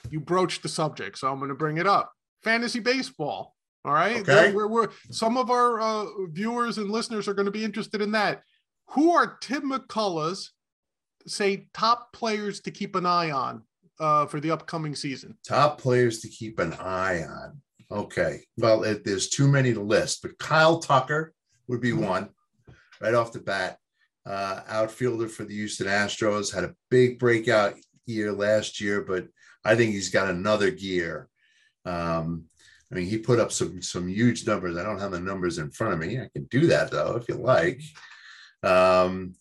[0.10, 2.12] You broached the subject, so I'm going to bring it up.
[2.43, 3.56] Fantasy baseball.
[3.86, 4.17] All right.
[4.17, 4.52] Okay.
[4.52, 8.12] We're, we're, some of our uh, viewers and listeners are going to be interested in
[8.12, 8.41] that.
[8.91, 10.52] Who are Tim McCullough's,
[11.26, 13.63] say, top players to keep an eye on
[14.00, 15.38] uh, for the upcoming season?
[15.47, 17.62] Top players to keep an eye on.
[17.89, 18.41] Okay.
[18.58, 21.34] Well, it, there's too many to list, but Kyle Tucker
[21.67, 22.29] would be one
[23.01, 23.77] right off the bat.
[24.25, 29.27] Uh, outfielder for the Houston Astros had a big breakout year last year, but
[29.63, 31.29] I think he's got another gear.
[31.85, 32.45] Um,
[32.91, 34.77] I mean, he put up some some huge numbers.
[34.77, 36.19] I don't have the numbers in front of me.
[36.19, 37.81] I can do that though if you like.
[38.63, 39.35] Um,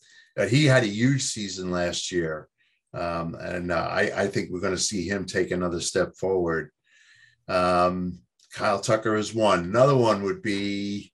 [0.48, 2.48] he had a huge season last year,
[2.92, 6.70] um, and uh, I, I, think we're going to see him take another step forward.
[7.48, 8.20] Um,
[8.52, 9.60] Kyle Tucker is one.
[9.60, 11.12] Another one would be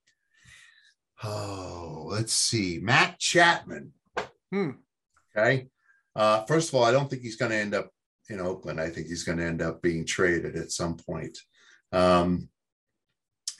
[1.23, 2.79] Oh, let's see.
[2.81, 3.91] Matt Chapman.
[4.51, 4.71] Hmm.
[5.35, 5.67] Okay.
[6.15, 7.89] Uh, first of all, I don't think he's going to end up
[8.29, 8.79] in Oakland.
[8.79, 11.37] I think he's going to end up being traded at some point.
[11.91, 12.49] Um,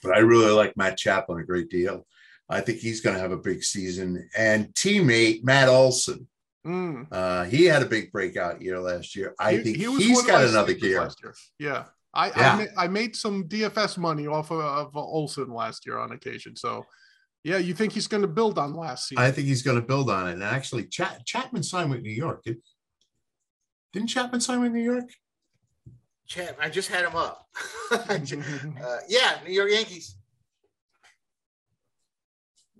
[0.04, 2.06] but I really like Matt Chapman a great deal.
[2.50, 4.30] I think he's going to have a big season.
[4.38, 6.28] And teammate Matt Olson,
[6.66, 7.08] Mm.
[7.12, 9.36] uh, he had a big breakout year last year.
[9.38, 11.10] I He- think he he's got another gear.
[11.60, 11.86] Yeah.
[12.14, 12.34] I, Yeah.
[12.54, 16.56] I, ma- I made some DFS money off of, of Olson last year on occasion.
[16.56, 16.86] So,
[17.44, 19.24] yeah, you think he's going to build on last season?
[19.24, 20.34] I think he's going to build on it.
[20.34, 22.44] And actually, Chat, Chapman signed with New York.
[22.44, 22.58] Did,
[23.92, 25.10] didn't Chapman sign with New York?
[26.26, 27.48] Champ, I just had him up.
[27.92, 30.16] Uh, yeah, New York Yankees.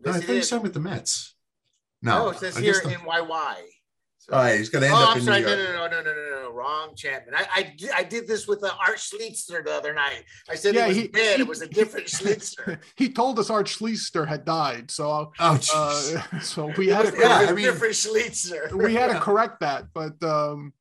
[0.04, 1.36] No, I he thought he signed with the Mets.
[2.02, 3.56] No, No, it says I here guess the- NYY.
[4.26, 5.40] So- All right, he's going to end oh, up I'm in sorry.
[5.42, 5.74] New No, York.
[5.74, 7.36] no, no, no, no, no, no, wrong Chapman.
[7.36, 10.24] I, I, did- I did this with uh, Art Schlichter the other night.
[10.50, 11.36] I said Yeah, it was he- dead.
[11.36, 12.80] he- it was a different Schlichter.
[12.96, 14.90] he told us Art Schlichter had died.
[14.92, 18.72] So, Oh, uh, so we had was, to Yeah, a I mean- different Schlichter.
[18.82, 19.88] we had to correct that.
[19.94, 20.72] But um,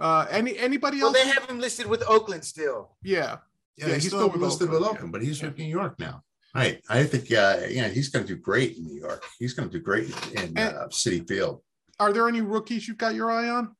[0.00, 1.16] uh, any anybody well, else?
[1.22, 2.96] they have him listed with Oakland still.
[3.04, 3.36] yeah,
[3.76, 4.90] yeah, yeah, he's he's still, still with listed Oakland, with yeah.
[4.96, 5.46] Oakland, but he's Yeah.
[5.48, 6.24] with New York now.
[6.52, 6.80] Right.
[6.88, 9.24] I think, uh, yeah, he's going to do great in New York.
[9.40, 11.60] He's going to do great in And- uh, Citi Field.
[12.00, 13.76] Are there any rookies you've got your eye on?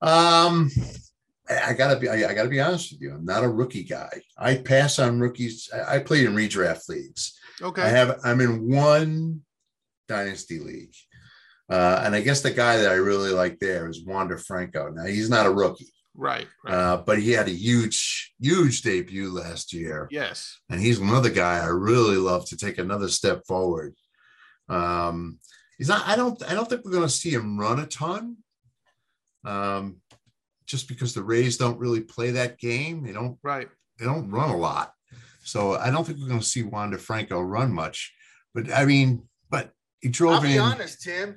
[0.00, 0.70] Um,
[1.48, 3.12] I, gotta be, I, gotta be honest with you.
[3.12, 4.10] I'm not a rookie guy.
[4.36, 5.68] I pass on rookies.
[5.72, 7.38] I, I played in redraft leagues.
[7.60, 9.40] Okay, I have, I'm in one
[10.06, 10.94] dynasty league.
[11.70, 14.88] Uh, and I guess the guy that I really like there is Wander Franco.
[14.88, 16.74] Now he's not a rookie, right, right.
[16.74, 20.08] uh, but he had a huge, huge debut last year.
[20.10, 23.94] yes, and he's another guy I really love to take another step forward.
[24.70, 25.40] Um,
[25.78, 26.06] he's not.
[26.06, 26.42] I don't.
[26.50, 28.36] I don't think we're going to see him run a ton.
[29.44, 30.00] Um,
[30.66, 33.38] just because the Rays don't really play that game, they don't.
[33.42, 33.68] right.
[33.98, 34.92] They don't run a lot,
[35.42, 38.14] so I don't think we're going to see Wander Franco run much.
[38.54, 40.60] But I mean, but he drove I'll be in.
[40.60, 41.36] honest, Tim.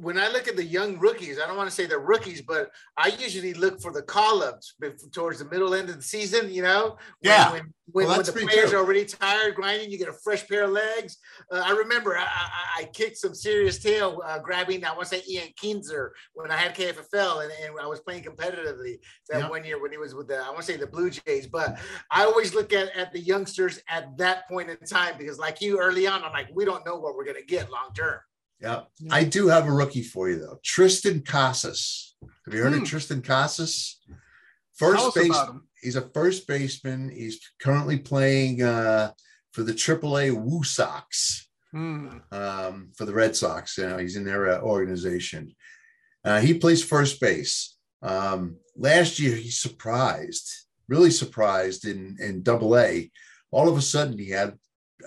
[0.00, 2.70] When I look at the young rookies, I don't want to say they're rookies, but
[2.96, 4.74] I usually look for the call ups
[5.12, 6.50] towards the middle end of the season.
[6.52, 7.52] You know, when, Yeah.
[7.52, 7.62] When,
[7.92, 8.76] when, Well, when the players too.
[8.76, 11.18] are already tired, grinding, you get a fresh pair of legs.
[11.52, 14.84] Uh, I remember I, I, I kicked some serious tail uh, grabbing.
[14.84, 18.24] I want to say Ian Kinsler when I had KFFL and, and I was playing
[18.24, 19.48] competitively that Yeah.
[19.48, 21.46] one year when he was with the I want to say the Blue Jays.
[21.46, 21.78] But
[22.10, 25.78] I always look at, at the youngsters at that point in time because, like you
[25.78, 28.18] early on, I'm like, we don't know what we're gonna get long term.
[28.60, 30.58] Yeah, I do have a rookie for you though.
[30.64, 32.14] Triston Casas.
[32.46, 32.82] Have you heard Hmm.
[32.82, 34.00] of Triston Casas?
[34.74, 35.36] First base.
[35.82, 37.10] He's a first baseman.
[37.10, 39.12] He's currently playing uh,
[39.52, 42.18] for the AAA Woo Sox Hmm.
[42.32, 43.76] um, for the Red Sox.
[43.78, 45.54] You know, he's in their uh, organization.
[46.24, 47.76] Uh, he plays first base.
[48.02, 50.48] Um, last year, he surprised,
[50.88, 53.10] really surprised in in Double A.
[53.50, 54.58] All of a sudden, he had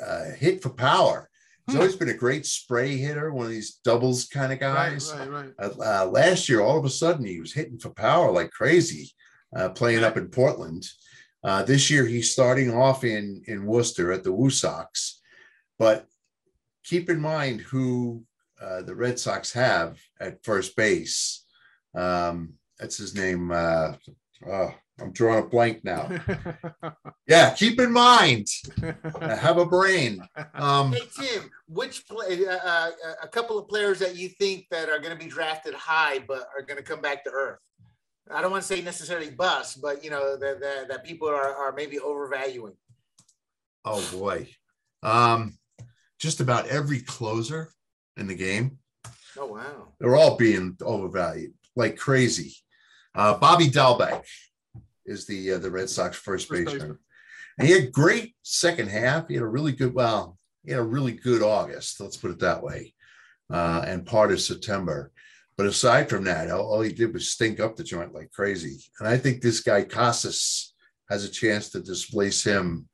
[0.01, 1.28] uh, hit for power.
[1.69, 5.13] He's always been a great spray hitter, one of these doubles kind of Right, guys.
[5.13, 5.53] right, right.
[5.59, 9.11] Uh, uh, last year, all of a sudden, he was hitting for power like crazy,
[9.55, 10.85] uh, playing up in Portland.
[11.43, 15.21] Uh, this year, he's starting off in in Worcester at the Woo Sox,
[15.77, 16.05] but
[16.83, 18.23] keep in mind who
[18.61, 21.45] uh, the Red Sox have at first base.
[21.95, 23.51] Um, that's his name.
[23.51, 23.93] Uh,
[24.47, 26.09] oh, I'm drawing a blank now.
[27.27, 28.47] Yeah, keep in mind.
[29.21, 30.27] I have a brain.
[30.55, 32.89] Um, Hey Tim, which play, uh, uh,
[33.21, 36.47] a couple of players that you think that are going to be drafted high but
[36.57, 37.59] are going to come back to earth?
[38.31, 41.55] I don't want to say necessarily bust, but you know that that, that people are,
[41.55, 42.73] are maybe overvaluing.
[43.85, 44.47] Oh boy.
[45.03, 45.57] Um,
[46.19, 47.71] just about every closer
[48.17, 48.79] in the game,
[49.37, 49.93] Oh wow!
[49.99, 52.55] they're all being overvalued like crazy.
[53.15, 54.23] Uh, Bobby Dalbec
[55.09, 56.79] is the uh, the Red Sox first, First baseman.
[56.79, 56.99] baseman.
[57.57, 59.27] And he had great second half.
[59.27, 62.39] He had a really good, well, he had a really good August, let's put it
[62.39, 62.93] that way,
[63.51, 65.11] uh, and part of September.
[65.57, 68.81] But aside from that, all, all he did was stink up the joint like crazy.
[68.99, 70.73] And I think this guy Casas
[71.09, 72.87] has a chance to displace him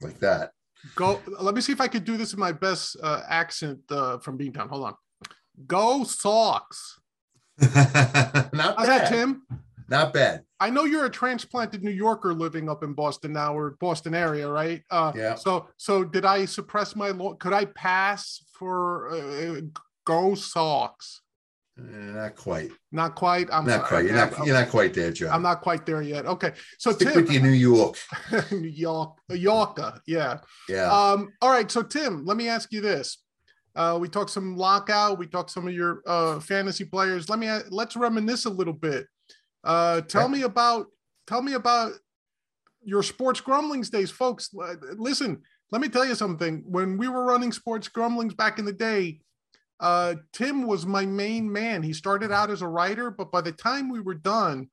[0.00, 0.52] like that.
[0.94, 1.20] Go.
[1.40, 4.38] Let me see if I could do this in my best uh, accent uh, from
[4.38, 4.68] Beantown.
[4.68, 4.94] Hold on.
[5.66, 7.00] Go Sox.
[7.60, 9.08] Not How's that.
[9.08, 9.42] Tim?
[9.92, 10.40] Not bad.
[10.58, 14.48] I know you're a transplanted New Yorker living up in Boston now, or Boston area,
[14.48, 14.82] right?
[14.90, 15.34] Uh, Yeah.
[15.34, 17.34] So, so did I suppress my law?
[17.34, 19.60] Could I pass for uh,
[20.06, 21.20] Go Sox?
[21.78, 22.70] Eh, not quite.
[22.90, 23.48] Not quite.
[23.52, 24.06] I'm not quite.
[24.06, 24.46] You're not.
[24.46, 25.28] You're not quite there, Joe.
[25.28, 26.24] I'm not quite there yet.
[26.24, 26.52] Okay.
[26.78, 27.98] So Stick Tim, with your New York.
[28.50, 30.38] New York, Yorker, yeah.
[30.70, 30.90] Yeah.
[30.90, 33.18] Um, all right, so Tim, let me ask you this.
[33.76, 35.18] Uh, we talked some lockout.
[35.18, 37.28] We talked some of your uh, fantasy players.
[37.28, 39.06] Let me let's reminisce a little bit.
[39.64, 40.86] Uh, tell me about
[41.26, 41.92] tell me about
[42.82, 44.50] your sports grumblings days, folks.
[44.96, 46.64] Listen, let me tell you something.
[46.66, 49.20] When we were running sports grumblings back in the day,
[49.80, 51.82] uh, Tim was my main man.
[51.82, 54.68] He started out as a writer, but by the time we were done,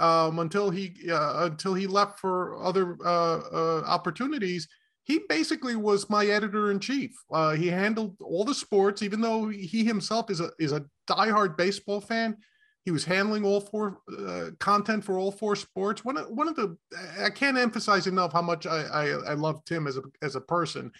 [0.00, 4.68] um, until he uh, until he left for other uh, uh, opportunities,
[5.04, 7.12] he basically was my editor in chief.
[7.32, 11.56] Uh, he handled all the sports, even though he himself is a is a diehard
[11.56, 12.36] baseball fan.
[12.84, 16.04] He was handling all four uh, content for all four sports.
[16.04, 16.76] One of one of the
[17.20, 20.40] I can't emphasize enough how much I I, I love Tim as a as a
[20.40, 20.90] person.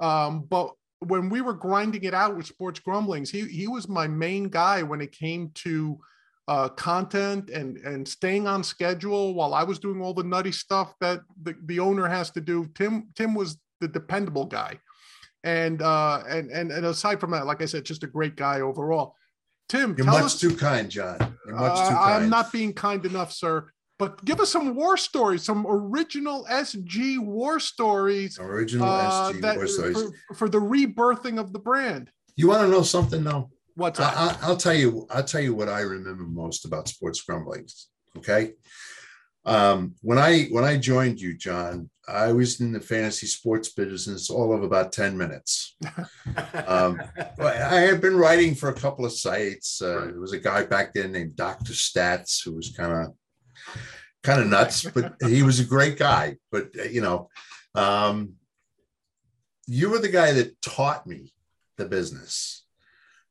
[0.00, 0.70] Um, but
[1.00, 4.82] when we were grinding it out with Sports Grumblings, he he was my main guy
[4.82, 5.98] when it came to
[6.46, 10.94] uh, content and and staying on schedule while I was doing all the nutty stuff
[11.00, 12.66] that the, the owner has to do.
[12.74, 14.78] Tim Tim was the dependable guy,
[15.42, 18.60] and uh, and and and aside from that, like I said, just a great guy
[18.60, 19.16] overall.
[19.68, 21.36] Tim, you're much us, too kind, John.
[21.46, 22.24] You're much uh, too kind.
[22.24, 23.70] I'm not being kind enough, sir.
[23.98, 28.38] But give us some war stories, some original SG war stories.
[28.38, 32.10] Original uh, SG that, war stories for, for, the rebirthing of the brand.
[32.34, 33.50] You want to know something, though?
[33.76, 35.06] What's I, will tell you.
[35.10, 37.88] I'll tell you what I remember most about sports grumblings.
[38.18, 38.52] Okay,
[39.44, 44.30] um, when I when I joined you, John, I was in the fantasy sports business
[44.30, 45.76] all of about ten minutes.
[46.66, 47.00] um,
[47.38, 49.80] I had been writing for a couple of sites.
[49.80, 50.06] Uh, right.
[50.08, 53.14] There was a guy back then named Doctor Stats who was kind of
[54.22, 56.36] kind of nuts, but he was a great guy.
[56.52, 57.28] But uh, you know,
[57.74, 58.34] um,
[59.66, 61.32] you were the guy that taught me
[61.76, 62.64] the business.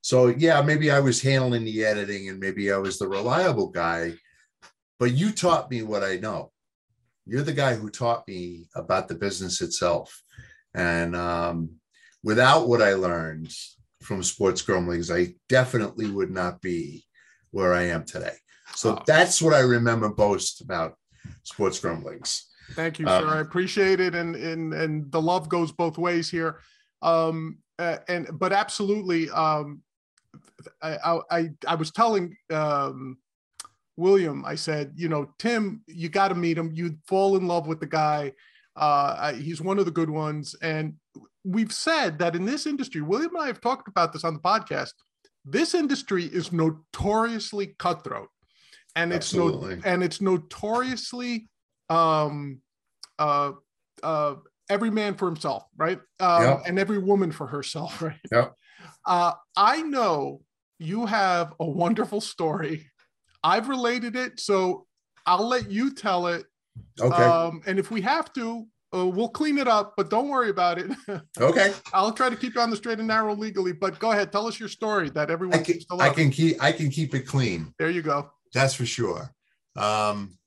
[0.02, 4.16] So yeah, maybe I was handling the editing, and maybe I was the reliable guy
[5.04, 6.53] but you taught me what I know.
[7.26, 10.22] You're the guy who taught me about the business itself.
[10.74, 11.76] And um,
[12.24, 13.54] without what I learned
[14.02, 17.06] from Sports Grumblings, I definitely would not be
[17.52, 18.36] where I am today.
[18.76, 19.04] So oh.
[19.06, 20.96] that's what I remember most about
[21.44, 22.50] Sports Grumblings.
[22.72, 23.30] Thank you, um, sir.
[23.30, 26.60] I appreciate it, and and and the love goes both ways here.
[27.02, 29.82] Um, and but absolutely, um,
[30.82, 33.18] I I I was telling um
[33.96, 36.72] William, I said, you know, Tim, you got to meet him.
[36.74, 38.34] You'd fall in love with the guy.
[38.76, 40.56] Uh, he's one of the good ones.
[40.62, 40.96] And
[41.44, 44.40] we've said that in this industry, William and I have talked about this on the
[44.40, 44.94] podcast.
[45.46, 48.30] This industry is notoriously cutthroat,
[48.96, 51.50] and it's no, and it's notoriously
[51.90, 52.62] um,
[53.20, 53.52] uh,
[54.02, 54.36] uh,
[54.70, 56.00] every man for himself, right?
[56.22, 56.62] Um, yep.
[56.66, 58.20] And every woman for herself, right?
[58.32, 58.54] Yep.
[59.06, 60.42] Uh, I know
[60.80, 62.90] you have a wonderful story
[63.44, 64.86] I've related it, so
[65.26, 66.46] I'll let you tell it.
[67.00, 67.24] Okay.
[67.24, 68.66] Um, and if we have to,
[68.96, 70.92] uh, we'll clean it up, but don't worry about it.
[71.40, 71.74] okay.
[71.94, 74.48] I'll try to keep you on the straight and narrow legally, but go ahead, tell
[74.48, 77.74] us your story that everyone I can, I can keep I can keep it clean.
[77.80, 78.32] There you go.
[78.54, 79.34] That's for sure.
[79.76, 80.38] Um,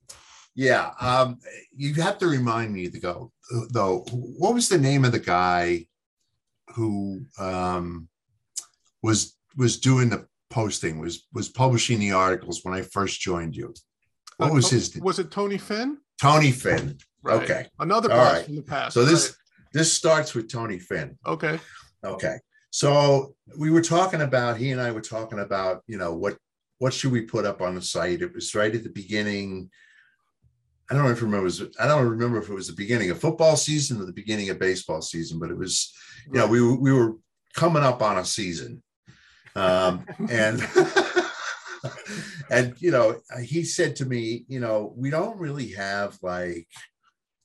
[0.55, 0.91] yeah.
[1.01, 1.39] Um,
[1.75, 3.31] you have to remind me to go
[3.71, 4.05] though.
[4.11, 5.87] What was the name of the guy
[6.73, 8.07] who um,
[9.03, 13.73] was was doing the posting was was publishing the articles when I first joined you.
[14.37, 14.97] What uh, was his?
[14.97, 15.97] Was it Tony Finn?
[16.21, 16.97] Tony Finn.
[17.23, 17.43] Right.
[17.43, 17.65] Okay.
[17.79, 18.45] Another boss right.
[18.45, 18.93] from the past.
[18.93, 19.35] So this right.
[19.73, 21.17] this starts with Tony Finn.
[21.25, 21.59] Okay.
[22.03, 22.37] Okay.
[22.69, 26.37] So we were talking about he and I were talking about you know what
[26.79, 28.21] what should we put up on the site?
[28.21, 29.69] It was right at the beginning.
[30.89, 31.37] I don't remember.
[31.37, 34.13] It was, I don't remember if it was the beginning of football season or the
[34.13, 35.93] beginning of baseball season, but it was.
[36.27, 37.15] You know, we we were
[37.55, 38.83] coming up on a season,
[39.57, 40.61] um, and
[42.49, 46.67] and you know, he said to me, you know, we don't really have like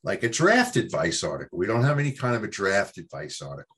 [0.04, 1.58] like a draft advice article.
[1.58, 3.76] We don't have any kind of a draft advice article.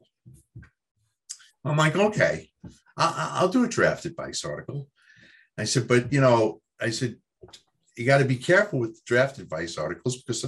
[1.65, 2.51] I'm like, okay,
[2.97, 3.15] I'll,
[3.45, 4.89] I'll do a draft advice article.
[5.57, 7.17] I said, but you know, I said,
[7.97, 10.45] you got to be careful with draft advice articles because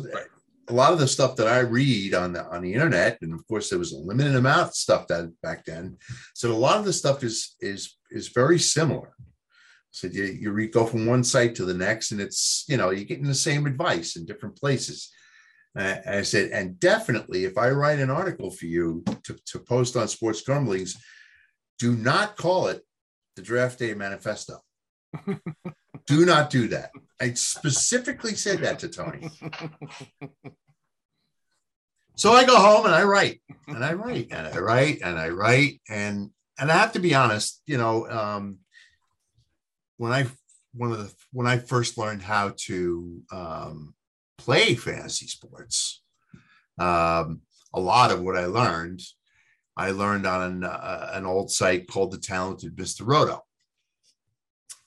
[0.69, 3.47] a lot of the stuff that I read on the on the internet, and of
[3.47, 5.97] course there was a limited amount of stuff that back then.
[6.35, 9.15] So a lot of the stuff is is is very similar.
[9.91, 13.05] So you, you go from one site to the next, and it's you know you're
[13.05, 15.11] getting the same advice in different places.
[15.79, 19.95] Uh, I said, and definitely if I write an article for you to, to post
[19.95, 20.97] on Sports Grumblings,
[21.79, 22.83] do not call it
[23.37, 24.61] the Draft Day Manifesto.
[26.07, 26.91] do not do that.
[27.21, 29.31] I specifically said that to Tony.
[32.19, 35.29] So I go home and I write and I write and I write and I
[35.29, 38.59] write and and I have to be honest, you know, um,
[39.99, 40.27] when I
[40.73, 43.95] one of the when I first learned how to um,
[44.39, 46.03] play fantasy sports,
[46.79, 47.43] um,
[47.75, 49.03] a lot of what I learned,
[49.77, 53.43] I learned on an, uh, an old site called the Talented Mister Roto.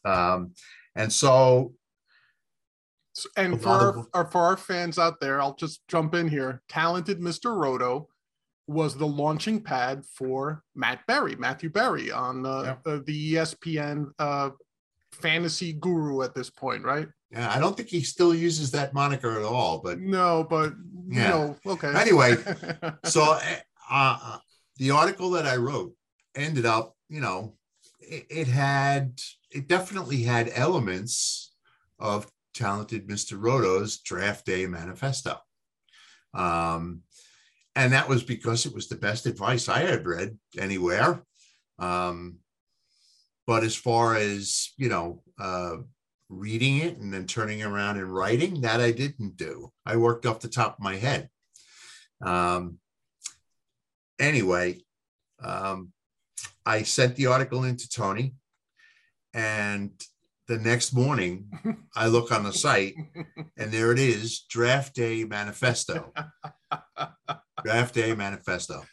[0.04, 0.54] Um,
[0.96, 1.74] and so
[3.36, 6.62] and for our, our, for our fans out there, I'll just jump in here.
[6.70, 7.56] Talented Mr.
[7.56, 8.08] Roto
[8.68, 12.92] was the launching pad for Matt Berry, Matthew Berry on uh, yeah.
[12.92, 14.52] uh, the ESPN uh,
[15.12, 17.08] fantasy guru at this point, right?
[17.32, 20.74] Yeah, I don't think he still uses that moniker at all, but no, but
[21.08, 21.30] you Yeah.
[21.30, 21.92] know, okay.
[21.96, 22.36] Anyway,
[23.06, 23.38] so uh,
[23.90, 24.38] uh,
[24.78, 25.94] the article that I wrote
[26.36, 27.56] ended up, you know,
[28.00, 29.20] it, it had,
[29.52, 31.54] it definitely had elements
[31.98, 33.38] of talented Mr.
[33.40, 35.38] Roto's draft day manifesto.
[36.34, 37.02] Um,
[37.76, 41.24] and that was because it was the best advice I had read anywhere.
[41.78, 42.40] Um,
[43.48, 45.78] but as far as, you know, uh,
[46.30, 49.72] reading it and then turning around and writing, that I didn't do.
[49.86, 51.30] I worked off the top of my head.
[52.22, 52.78] Um,
[54.20, 54.82] anyway,
[55.44, 55.92] um,
[56.66, 58.36] I sent the article into Tony,
[59.34, 59.92] and
[60.48, 61.50] the next morning
[61.96, 62.96] I look on the site,
[63.58, 66.12] and there it is Draft Day Manifesto.
[67.64, 68.84] Draft Day Manifesto,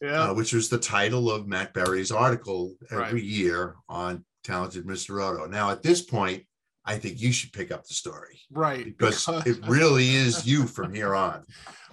[0.00, 0.30] yeah.
[0.30, 3.22] uh, which was the title of Matt Berry's article every Right.
[3.22, 5.16] year on Talented Mr.
[5.16, 5.46] Roto.
[5.46, 6.44] Now, at this point,
[6.84, 8.84] I think you should pick up the story right.
[8.84, 11.44] because it really is you from here on.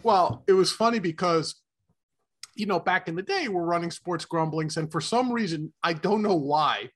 [0.03, 1.55] Well, it was funny because,
[2.55, 5.93] you know, back in the day, we're running sports grumblings, and for some reason, I
[5.93, 6.89] don't know why,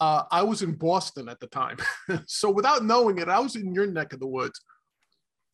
[0.00, 1.78] uh, I was in Boston at the time.
[2.26, 4.60] so without knowing it, I was in your neck of the woods.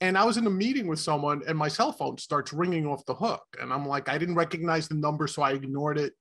[0.01, 3.07] And I was in a meeting with someone, and my cell phone starts ringing off
[3.07, 3.43] the hook.
[3.61, 6.13] And I'm like, I didn't recognize the number, so I ignored it.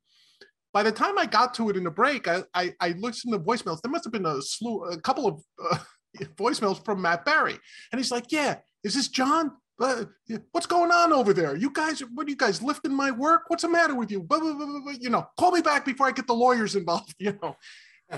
[0.74, 3.40] By the time I got to it in the break, I, I, I listened to
[3.40, 3.82] voicemails.
[3.82, 5.78] There must have been a slew, a couple of uh,
[6.38, 7.60] voicemails from Matt Berry.
[7.92, 9.52] And he's like, Yeah, is this John?
[9.82, 10.06] Uh,
[10.52, 11.56] what's going on over there?
[11.56, 13.44] You guys, what are you guys lifting my work?
[13.48, 14.22] What's the matter with you?
[14.22, 14.94] Blah, blah, blah.
[15.00, 17.14] You know, call me back before I get the lawyers involved.
[17.20, 17.56] You know,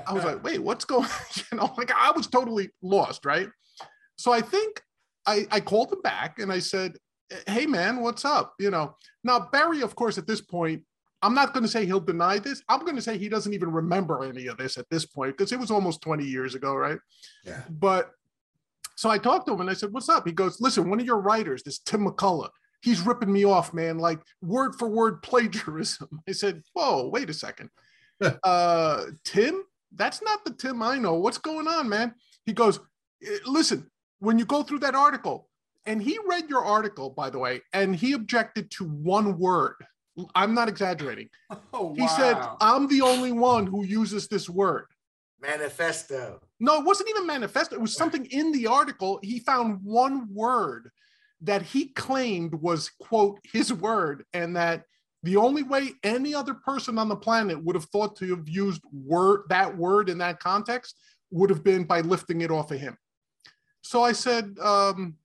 [0.07, 1.07] I was like, wait, what's going?
[1.51, 3.49] You know, like I was totally lost, right?
[4.17, 4.81] So I think
[5.25, 6.97] I, I called him back and I said,
[7.47, 8.53] hey man, what's up?
[8.59, 10.83] You know, now Berry, of course, at this point,
[11.21, 12.61] I'm not going to say he'll deny this.
[12.69, 15.51] I'm going to say he doesn't even remember any of this at this point because
[15.51, 16.99] it was almost 20 years ago, right?
[17.43, 17.61] Yeah.
[17.69, 18.11] But
[18.95, 20.27] so I talked to him and I said, What's up?
[20.27, 23.97] He goes, Listen, one of your writers, this Tim McCullough, he's ripping me off, man,
[23.97, 26.21] like word for word plagiarism.
[26.29, 27.69] I said, Whoa, wait a second.
[28.43, 29.63] uh, Tim?
[29.95, 31.13] That's not the Tim I know.
[31.15, 32.13] What's going on, man?
[32.45, 32.79] He goes,
[33.25, 33.89] "Eh, Listen,
[34.19, 35.49] when you go through that article,
[35.85, 39.75] and he read your article, by the way, and he objected to one word.
[40.33, 41.29] I'm not exaggerating.
[41.73, 44.85] Oh, He said, I'm the only one who uses this word.
[45.41, 46.39] manifesto.
[46.59, 47.75] No, it wasn't even manifesto.
[47.75, 49.19] It was something in the article.
[49.21, 50.89] He found one word
[51.41, 54.83] that he claimed was, quote, his word, and that
[55.25, 58.81] the only way any other person on the planet would have thought to have used
[58.93, 60.95] word that word in that context
[61.31, 62.95] would have been by lifting it off of him.
[63.81, 65.15] So I said, um,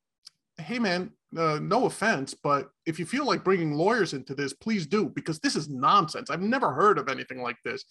[0.57, 4.87] hey man, uh, no offense, but if you feel like bringing lawyers into this, please
[4.87, 6.31] do, because this is nonsense.
[6.31, 7.85] I've never heard of anything like this.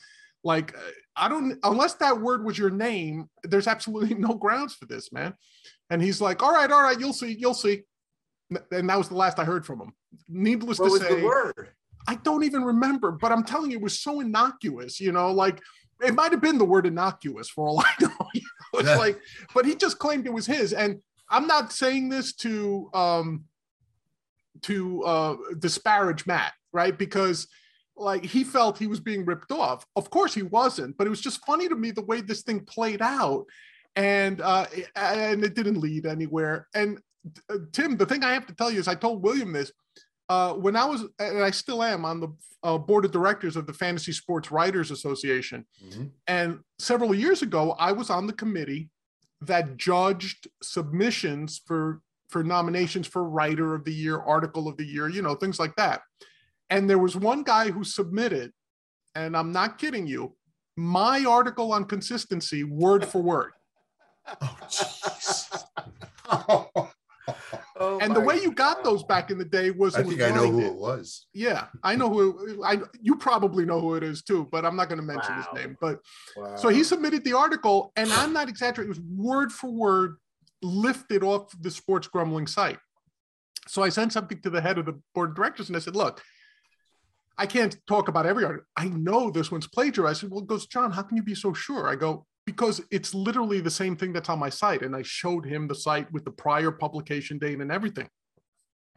[0.44, 0.76] Like,
[1.16, 5.36] I don't, unless that word was your name, there's absolutely no grounds for this, man.
[5.92, 7.84] And he's like, all right, all right, you'll see, you'll see.
[8.72, 9.94] And that was the last I heard from him.
[10.28, 11.70] Needless What to was say, the word?
[12.08, 15.62] I don't even remember, but I'm telling you, it was so innocuous, you know, like
[16.02, 18.10] it might have been the word innocuous for all I know.
[18.34, 18.80] You know?
[18.80, 18.98] It's Yeah.
[18.98, 19.20] like,
[19.54, 20.74] but he just claimed it was his.
[20.74, 23.46] And I'm not saying this to um
[24.64, 26.98] to uh disparage Matt, right?
[26.98, 27.48] Because
[27.96, 29.86] like he felt he was being ripped off.
[29.96, 32.62] Of course he wasn't, but it was just funny to me the way this thing
[32.62, 33.46] played out.
[33.96, 36.68] And uh and it didn't lead anywhere.
[36.74, 37.00] And
[37.50, 39.72] uh, Tim, the thing I have to tell you is I told William this
[40.30, 42.30] uh, when I was, and I still am on the
[42.64, 45.66] uh, board of directors of the Fantasy Sports Writers Association.
[45.84, 46.12] Mhm.
[46.28, 48.90] And several years ago, I was on the committee
[49.42, 55.10] that judged submissions for for nominations for Writer of the Year, Article of the Year,
[55.10, 56.02] you know, things like that.
[56.70, 58.52] And there was one guy who submitted,
[59.16, 60.36] and I'm not kidding you,
[60.78, 63.52] my article on consistency, word for word.
[64.42, 65.64] Oh, jeez.
[66.32, 66.92] Oh,
[67.82, 68.86] Oh, And the way you got God.
[68.86, 70.66] those back in the day was I think I know who it.
[70.68, 71.28] it was.
[71.34, 74.90] Yeah, I know who I you probably know who it is too, but I'm not
[74.90, 75.42] going to mention Wow.
[75.54, 75.78] his name.
[75.80, 76.00] But
[76.36, 76.56] Wow.
[76.58, 80.18] so he submitted the article, and I'm not exaggerating, it was word for word
[80.62, 82.80] lifted off the sports grumbling site.
[83.68, 85.96] So I sent something to the head of the board of directors and I said,
[85.96, 86.22] look,
[87.38, 88.66] I can't talk about every article.
[88.76, 90.18] I know this one's plagiarized.
[90.18, 91.88] I said, well, he goes, John, how can you be so sure?
[91.88, 94.82] I go, because it's literally the same thing that's on my site.
[94.82, 98.10] And I showed him the site with the prior publication date and everything.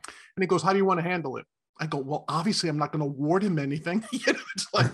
[0.06, 1.44] And he goes, How do you want to handle it?
[1.78, 4.02] I go, Well, obviously, I'm not going to award him anything.
[4.12, 4.86] you know, it's like,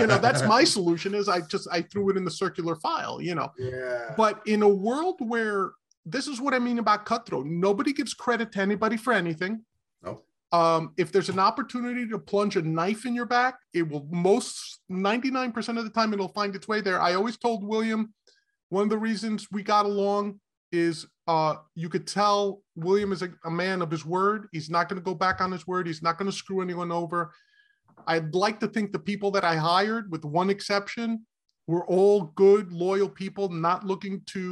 [0.00, 3.20] you know, that's my solution is I just I threw it in the circular file,
[3.20, 3.50] you know.
[3.58, 4.14] Yeah.
[4.16, 5.72] But in a world where
[6.06, 9.62] this is what I mean about cutthroat, nobody gives credit to anybody for anything.
[10.58, 14.80] Um, if there's an opportunity to plunge a knife in your back, it will most
[14.90, 16.98] 99% of the time it'll find its way there.
[17.08, 18.00] I always told William
[18.74, 20.24] one of the reasons we got along
[20.72, 20.96] is
[21.26, 24.40] Uh, you could tell William is a, a man of his word.
[24.52, 25.86] He's not going to go back on his word.
[25.86, 27.32] He's not going to screw anyone over.
[28.06, 31.26] I'd like to think the people that I hired, with one exception,
[31.66, 34.42] were all good, loyal people, not looking to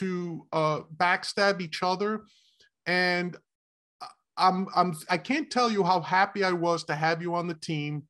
[0.00, 2.10] to uh, backstab each other.
[2.86, 3.36] And
[4.36, 7.54] I'm I'm I can't tell you how happy I was to have you on the
[7.54, 8.04] team,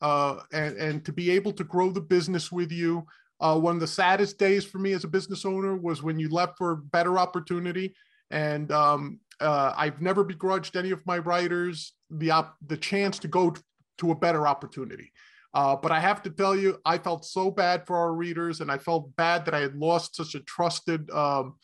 [0.00, 3.06] uh, and and to be able to grow the business with you.
[3.40, 6.28] Uh, one of the saddest days for me as a business owner was when you
[6.30, 7.94] left for better opportunity.
[8.30, 13.28] And um, uh, I've never begrudged any of my writers the op- the chance to
[13.28, 13.54] go
[13.98, 15.12] to a better opportunity.
[15.54, 18.70] Uh, but I have to tell you, I felt so bad for our readers, and
[18.70, 21.54] I felt bad that I had lost such a trusted um,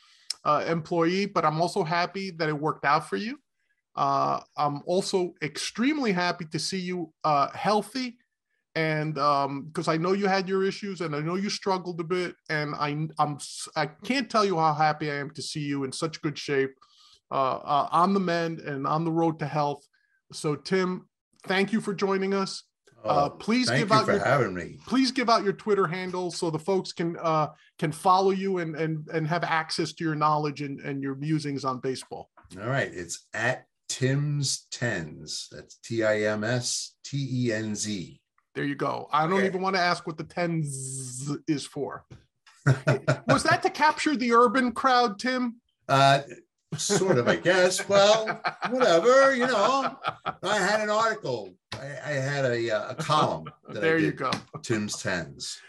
[0.44, 1.26] uh, employee.
[1.26, 3.38] But I'm also happy that it worked out for you.
[3.94, 8.16] Uh, I'm also extremely happy to see you uh, healthy
[8.74, 12.04] and because um, I know you had your issues and I know you struggled a
[12.04, 13.38] bit, and I I'm
[13.76, 16.74] I can't tell you how happy I am to see you in such good shape,
[17.30, 19.86] uh, uh, on the mend and on the road to health.
[20.32, 21.08] So Tim,
[21.46, 22.64] thank you for joining us.
[23.04, 24.78] Uh, oh, please give out your having me.
[24.86, 28.74] Please give out your Twitter handle so the folks can uh, can follow you and
[28.76, 32.30] and and have access to your knowledge and, and your musings on baseball.
[32.58, 35.48] All right, it's at Tim's Tens.
[35.52, 38.18] That's T I M S T E N Z.
[38.54, 39.06] There you go.
[39.12, 39.46] I don't okay.
[39.46, 42.06] even want to ask what the tens is for.
[43.28, 45.56] Was that to capture the urban crowd, Tim?
[45.90, 46.20] Uh,
[46.74, 47.86] sort of, I guess.
[47.86, 48.40] Well,
[48.70, 49.34] whatever.
[49.34, 49.94] You know,
[50.42, 51.52] I had an article.
[51.74, 53.44] I, I had a, uh, a column.
[53.68, 54.30] there you go.
[54.62, 55.60] Tim's tens,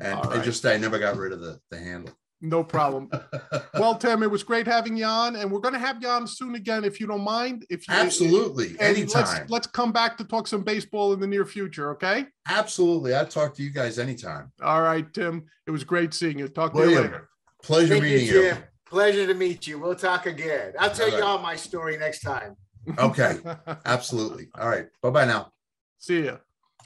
[0.00, 0.38] and right.
[0.38, 2.14] I just I never got rid of the the handle.
[2.40, 3.10] No problem.
[3.74, 6.26] well, Tim, it was great having you on, and we're going to have you on
[6.26, 7.66] soon again if you don't mind.
[7.68, 9.24] If you, absolutely, anytime.
[9.24, 11.90] Let's, let's come back to talk some baseball in the near future.
[11.92, 12.26] Okay.
[12.48, 14.52] Absolutely, I'll talk to you guys anytime.
[14.62, 15.46] All right, Tim.
[15.66, 16.48] It was great seeing you.
[16.48, 17.28] Talk William, to you later.
[17.62, 18.42] Pleasure Thank meeting you.
[18.42, 18.56] you.
[18.88, 19.78] Pleasure to meet you.
[19.78, 20.72] We'll talk again.
[20.78, 21.28] I'll tell all you right.
[21.28, 22.56] all my story next time.
[22.98, 23.38] Okay.
[23.84, 24.48] absolutely.
[24.58, 24.86] All right.
[25.02, 25.52] Bye bye now.
[25.98, 26.36] See ya.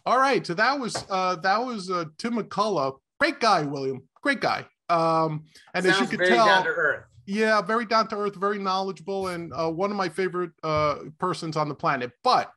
[0.04, 0.44] All right.
[0.44, 2.98] So that was uh that was uh Tim McCullough.
[3.20, 4.02] Great guy, William.
[4.20, 4.66] Great guy.
[4.92, 7.04] Um, and Sounds as you can tell, down to earth.
[7.26, 11.56] Yeah, very down to earth, very knowledgeable, and uh, one of my favorite uh, persons
[11.56, 12.10] on the planet.
[12.22, 12.52] But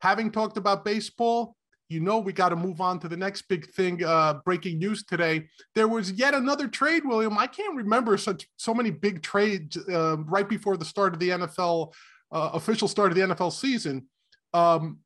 [0.00, 1.56] having talked about baseball,
[1.88, 4.02] you know we got to move on to the next big thing.
[4.02, 7.36] Uh, breaking news today: there was yet another trade, William.
[7.36, 11.30] I can't remember such so many big trades uh, right before the start of the
[11.30, 11.92] NFL
[12.32, 14.06] uh, official start of the NFL season.
[14.52, 14.98] Um,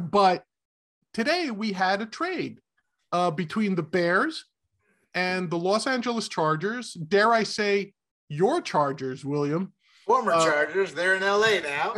[0.00, 0.44] but
[1.12, 2.60] today we had a trade
[3.12, 4.44] uh, between the Bears
[5.14, 7.94] and the Los Angeles Chargers, dare I say,
[8.28, 9.72] your Chargers, William.
[10.06, 11.94] Former uh, Chargers, they're in LA now.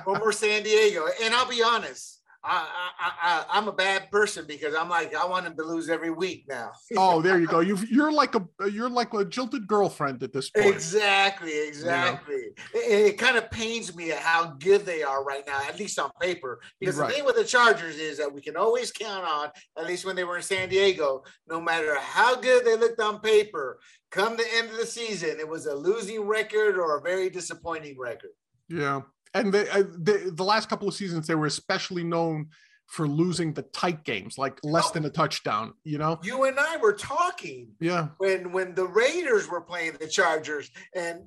[0.04, 1.06] Former San Diego.
[1.22, 5.24] And I'll be honest, I, I, I, am a bad person because I'm like I
[5.24, 6.72] want him to lose every week now.
[6.96, 7.60] oh, there you go.
[7.64, 10.66] You you're like a you're like a jilted girlfriend at this point.
[10.66, 12.34] Exactly, exactly.
[12.34, 12.80] You know?
[12.80, 15.98] it, it, kind of pains me at how good they are right now, at least
[15.98, 16.60] on paper.
[16.78, 17.08] Because right.
[17.08, 20.14] the thing with the Chargers is that we can always count on, at least when
[20.14, 23.78] they were in San Diego, no matter how good they looked on paper,
[24.10, 27.98] come the end of the season, it was a losing record or a very disappointing
[27.98, 28.30] record.
[28.68, 29.00] Yeah
[29.34, 32.48] and they, uh, they, the last couple of seasons they were especially known
[32.86, 35.74] for losing the tight games, like less than a touchdown.
[35.84, 37.68] You know, you and I were talking.
[37.80, 38.08] Yeah.
[38.18, 41.22] When when the Raiders were playing the Chargers, and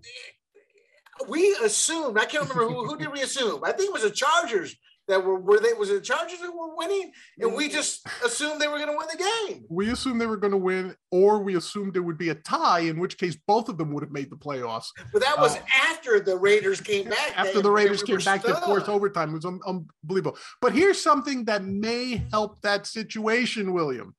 [1.28, 3.64] we assumed I can't remember who, who did we assume.
[3.64, 4.76] I think it was the Chargers
[5.08, 8.62] that were were they was it the Chargers that were winning, and we just assumed
[8.62, 9.66] they were going to win the game.
[9.70, 12.82] We assumed they were going to win, or we assumed it would be a tie,
[12.82, 14.88] in which case both of them would have made the playoffs.
[15.14, 17.34] But that was uh, after the Raiders came back.
[17.38, 20.38] After the Raiders came back to force overtime, it was un- unbelievable.
[20.62, 24.16] But here's something that may help that situation, William.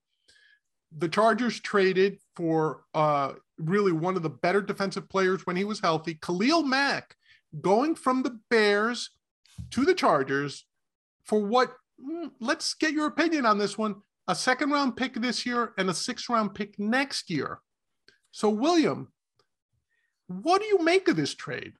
[0.96, 5.80] The Chargers traded for uh, really one of the better defensive players when he was
[5.80, 7.14] healthy, Khalil Mack,
[7.60, 9.10] going from the Bears
[9.70, 10.64] to the Chargers
[11.28, 11.72] for what?
[12.02, 13.96] Mm, let's get your opinion on this one.
[14.26, 17.60] A second round pick this year and a sixth round pick next year.
[18.32, 19.12] So, William,
[20.26, 21.74] what do you make of this trade?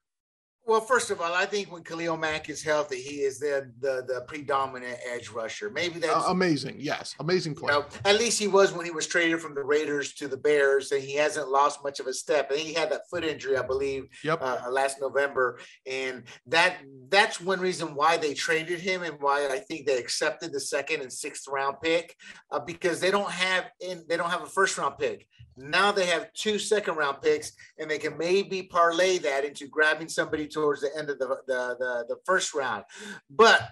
[0.69, 4.05] Well, first of all, I think when Khalil Mack is healthy, he is the the,
[4.07, 5.71] the predominant edge rusher.
[5.71, 6.77] Maybe that's uh, amazing.
[6.79, 7.73] Yes, amazing play.
[7.73, 10.37] You know, at least he was when he was traded from the Raiders to the
[10.37, 12.51] Bears, and he hasn't lost much of a step.
[12.51, 14.43] And he had that foot injury, I believe, yep.
[14.43, 15.59] uh, last November,
[15.91, 16.77] and that
[17.09, 21.01] that's one reason why they traded him and why I think they accepted the second
[21.01, 22.15] and sixth round pick
[22.53, 25.27] uh, because they don't have in they don't have a first round pick.
[25.59, 30.09] Now they have two second round picks, and they can maybe parlay that into grabbing
[30.09, 32.85] somebody towards the end of the the, the, the first round.
[33.31, 33.71] But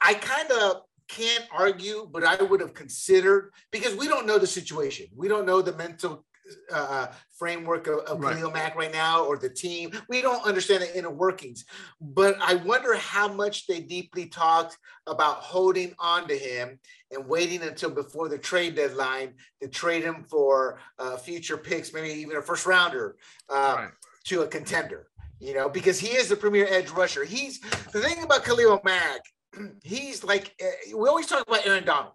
[0.00, 4.46] I kind of can't argue, but I would have considered because we don't know the
[4.46, 5.06] situation.
[5.14, 6.24] We don't know the mental
[6.72, 7.08] uh,
[7.38, 8.36] framework of, of right.
[8.36, 9.90] Khalil Mack right now or the team.
[10.08, 11.64] We don't understand the inner workings,
[12.00, 16.78] but I wonder how much they deeply talked about holding on to him
[17.10, 22.08] and waiting until before the trade deadline to trade him for uh, future picks, maybe
[22.20, 23.16] even a first rounder
[23.48, 23.90] uh, right.
[24.24, 25.08] to a contender.
[25.38, 27.24] You know, because he is the premier edge rusher.
[27.24, 29.20] He's the thing about Khalil Mack.
[29.82, 32.12] He's like eh, we always talk about Aaron Donald.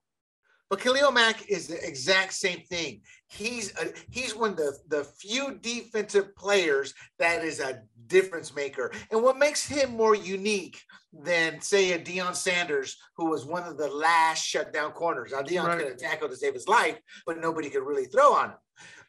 [0.71, 3.01] But Khalil Mack is the exact same thing.
[3.27, 8.89] He's a, he's one of the, the few defensive players that is a difference maker.
[9.11, 13.77] And what makes him more unique than, say, a Deion Sanders, who was one of
[13.77, 15.33] the last shutdown corners.
[15.33, 15.77] Now, Deion right.
[15.77, 18.57] could have tackled to save his life, but nobody could really throw on him.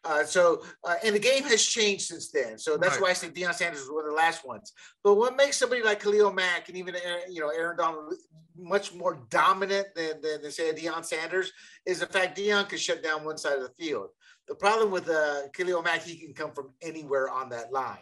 [0.04, 2.58] Uh, so, uh, and the game has changed since then.
[2.58, 3.02] So that's right.
[3.02, 4.72] why I say Deion Sanders was one of the last ones.
[5.04, 6.96] But what makes somebody like Khalil Mack and even
[7.30, 8.14] you know Aaron Donald
[8.56, 11.52] much more dominant than, than, than say Deion Sanders
[11.86, 14.08] is the fact Deion could shut down one side of the field.
[14.48, 17.98] The problem with uh, Khalil Mack, he can come from anywhere on that line.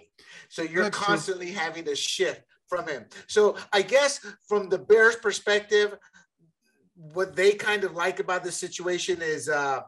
[0.49, 1.61] So you're that's constantly true.
[1.61, 3.05] having to shift from him.
[3.27, 5.99] So I guess from the Bears' perspective,
[7.13, 9.51] what they kind of like about this situation is.
[9.51, 9.83] Uh,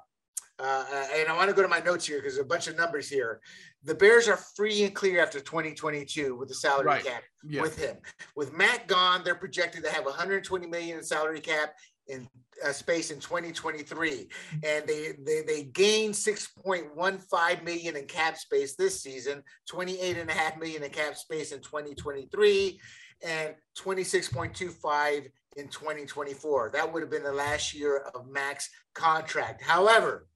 [0.59, 0.85] uh,
[1.15, 3.09] and I want to go to my notes here because there's a bunch of numbers
[3.09, 3.41] here.
[3.85, 7.05] The Bears are free and clear after 2022 with the salary right.
[7.05, 7.63] cap yeah.
[7.63, 7.97] with him.
[8.37, 11.75] With Mack gone, they're projected to have 120 million in salary cap
[12.09, 12.29] in
[12.65, 14.29] uh, space in 2023,
[14.65, 20.33] and they they they gained 6.15 million in cap space this season, 28 and a
[20.33, 22.81] half million in cap space in 2023,
[23.27, 25.27] and 26.25
[25.57, 26.71] in 2024.
[26.73, 29.63] That would have been the last year of Mack's contract.
[29.63, 30.27] However,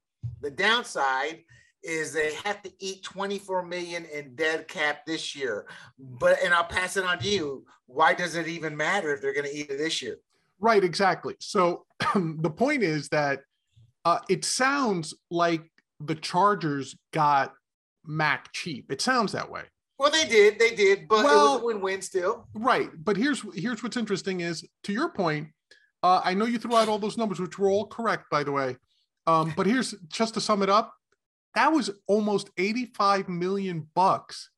[0.41, 1.43] the downside
[1.82, 5.66] is they have to eat 24 million in dead cap this year.
[5.99, 7.64] But and I'll pass it on to you.
[7.87, 10.18] Why does it even matter if they're going to eat it this year?
[10.59, 11.37] Right, exactly.
[11.39, 11.84] So
[12.14, 13.41] the point is that
[14.05, 15.62] uh, it sounds like
[16.01, 17.53] the Chargers got
[18.05, 18.91] Mack cheap.
[18.91, 19.62] It sounds that way.
[19.99, 22.47] Well, they did, they did, but well, it was a win-win still.
[22.55, 25.49] Right, but here's here's what's interesting is to your point.
[26.03, 28.53] Uh, I know you threw out all those numbers, which were all correct, by the
[28.53, 28.76] way.
[29.27, 30.95] Um, but here's just to sum it up,
[31.55, 34.51] that was almost 85 million bucks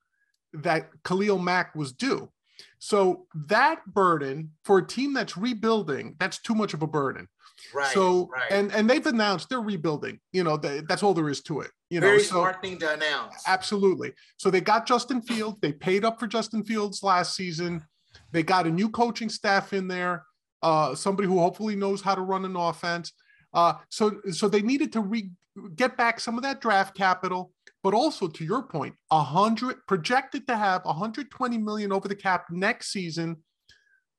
[0.52, 2.30] that Khalil Mack was due.
[2.78, 7.28] So that burden for a team that's rebuilding, that's too much of a burden.
[7.74, 7.92] Right.
[7.92, 8.52] So right.
[8.52, 10.20] and and they've announced they're rebuilding.
[10.32, 11.70] You know, they, that's all there is to it.
[11.90, 13.42] You Very know, so, smart thing to announce.
[13.46, 14.12] Absolutely.
[14.36, 15.58] So they got Justin Fields.
[15.60, 17.84] They paid up for Justin Fields last season.
[18.32, 20.24] They got a new coaching staff in there.
[20.62, 23.12] Uh, somebody who hopefully knows how to run an offense.
[23.58, 25.32] Uh, so, so they needed to re-
[25.74, 27.50] get back some of that draft capital,
[27.82, 32.44] but also to your point, a hundred projected to have 120 million over the cap
[32.52, 33.36] next season,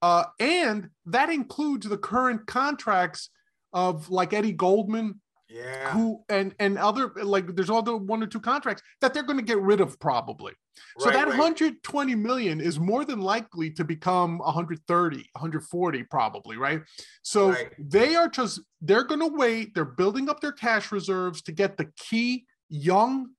[0.01, 3.29] uh, and that includes the current contracts
[3.71, 8.27] of like Eddie Goldman, yeah, who and and other like there's all the one or
[8.27, 10.51] two contracts that they're going to get rid of probably.
[10.97, 11.37] So right, that right.
[11.37, 16.81] 120 million is more than likely to become 130, 140 probably, right?
[17.21, 17.71] So right.
[17.79, 21.77] they are just they're going to wait, they're building up their cash reserves to get
[21.77, 23.29] the key young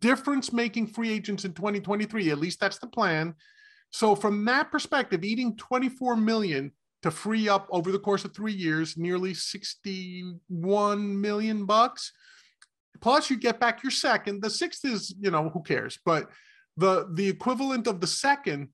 [0.00, 2.30] difference making free agents in 2023.
[2.30, 3.34] At least that's the plan.
[3.90, 6.72] So from that perspective, eating 24 million
[7.02, 12.12] to free up over the course of 3 years nearly 61 million bucks.
[13.00, 14.42] Plus you get back your second.
[14.42, 15.98] The sixth is, you know, who cares?
[16.04, 16.30] But
[16.76, 18.68] the the equivalent of the second.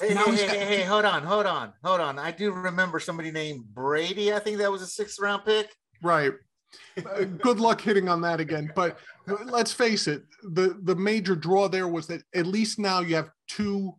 [0.00, 2.18] Hey, hey, hey, hey, hey, hold on, hold on, hold on.
[2.18, 4.32] I do remember somebody named Brady.
[4.32, 5.70] I think that was a sixth round pick.
[6.02, 6.32] Right.
[7.06, 8.70] uh, good luck hitting on that again.
[8.74, 8.98] But
[9.44, 13.30] let's face it, the the major draw there was that at least now you have
[13.48, 13.94] two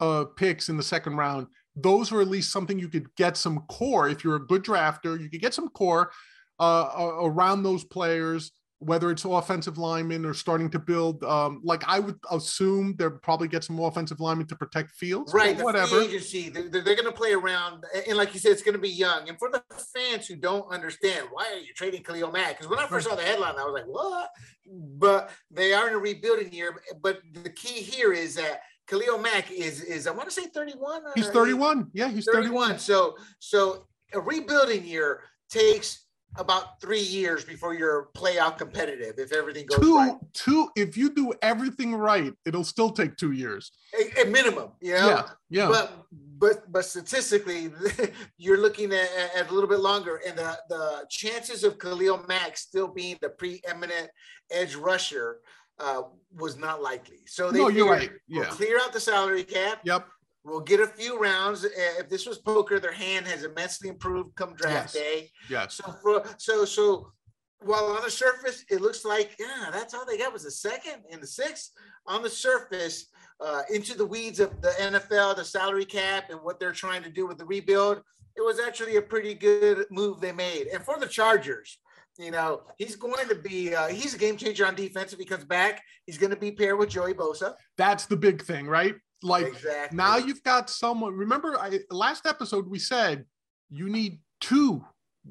[0.00, 1.46] uh, picks in the second round.
[1.76, 5.18] Those are at least something you could get some core if you're a good drafter.
[5.20, 6.10] You could get some core
[6.58, 8.50] uh, around those players
[8.80, 11.24] whether it's offensive linemen or starting to build.
[11.24, 15.34] Um, like I would assume they'll probably get some offensive linemen to protect Fields.
[15.34, 15.60] Right.
[15.60, 16.00] whatever.
[16.00, 17.84] agency, they're, they're going to play around.
[18.06, 19.28] And like you said, it's going to be young.
[19.28, 19.62] And for the
[19.94, 22.58] fans who don't understand, why are you trading Khalil Mack?
[22.58, 24.30] Because when I first saw the headline, I was like, what?
[24.66, 26.80] But they are in a rebuilding year.
[27.02, 31.02] But the key here is that Khalil Mack is, is I want to say 31.
[31.16, 31.90] He's 31.
[31.94, 32.68] Yeah, he's 31.
[32.68, 32.78] 31.
[32.78, 36.07] So, so a rebuilding year takes
[36.38, 40.14] about three years before you're playoff competitive if everything goes two, right.
[40.32, 43.72] Two, if you do everything right, it'll still take two years.
[43.98, 45.08] A, a minimum, you know?
[45.08, 45.22] Yeah.
[45.50, 45.68] Yeah.
[45.68, 45.92] But
[46.38, 47.72] but but statistically,
[48.38, 50.20] you're looking at, at, a little bit longer.
[50.26, 54.08] And the, the chances of Khalil Mack still being the preeminent
[54.50, 55.40] edge rusher
[55.80, 56.02] uh,
[56.36, 57.20] was not likely.
[57.26, 58.10] So they no, you're right.
[58.28, 58.44] Yeah.
[58.44, 59.80] clear out the salary cap.
[59.84, 60.06] Yep
[60.44, 61.64] We'll get a few rounds.
[61.64, 65.04] If this was poker, their hand has immensely improved come draft yes.
[65.04, 65.30] day.
[65.50, 65.66] Yeah.
[65.68, 67.12] So for so so
[67.60, 71.02] while on the surface, it looks like yeah, that's all they got was a second
[71.10, 71.72] and the sixth.
[72.06, 73.06] On the surface,
[73.40, 77.10] uh, into the weeds of the NFL, the salary cap, and what they're trying to
[77.10, 77.98] do with the rebuild,
[78.36, 80.68] it was actually a pretty good move they made.
[80.68, 81.78] And for the Chargers,
[82.18, 85.24] you know, he's going to be uh, he's a game changer on defense if he
[85.24, 85.82] comes back.
[86.06, 87.54] He's going to be paired with Joey Bosa.
[87.76, 88.94] That's the big thing, right?
[89.22, 89.96] Like exactly.
[89.96, 91.14] now you've got someone.
[91.14, 93.24] Remember, I last episode we said
[93.70, 94.84] you need two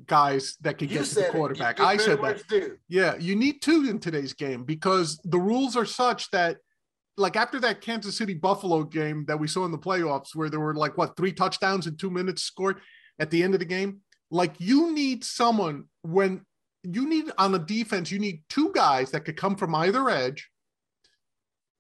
[0.06, 1.80] guys that could get to the quarterback.
[1.80, 2.48] I said that.
[2.48, 2.78] Do.
[2.88, 6.58] Yeah, you need two in today's game because the rules are such that
[7.16, 10.60] like after that Kansas City Buffalo game that we saw in the playoffs where there
[10.60, 12.80] were like what three touchdowns in 2 minutes scored
[13.20, 16.42] at the end of the game, like you need someone when
[16.84, 20.50] you need on the defense, you need two guys that could come from either edge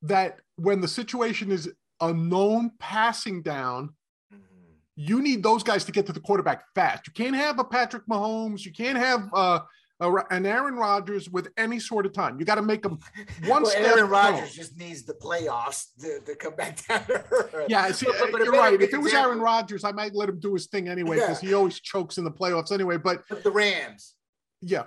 [0.01, 1.71] that when the situation is
[2.01, 3.93] a known passing down,
[4.95, 7.07] you need those guys to get to the quarterback fast.
[7.07, 8.65] You can't have a Patrick Mahomes.
[8.65, 9.59] You can't have uh,
[9.99, 12.39] a, an Aaron Rodgers with any sort of time.
[12.39, 12.97] You got to make them
[13.45, 13.85] one well, step.
[13.85, 17.03] Aaron Rodgers just needs the playoffs to, to come back down.
[17.67, 18.81] yeah, see, but, but you're right.
[18.81, 19.13] If it was.
[19.13, 21.49] Aaron Rodgers, I might let him do his thing anyway because yeah.
[21.49, 22.97] he always chokes in the playoffs anyway.
[22.97, 24.15] But, but the Rams,
[24.61, 24.83] yeah,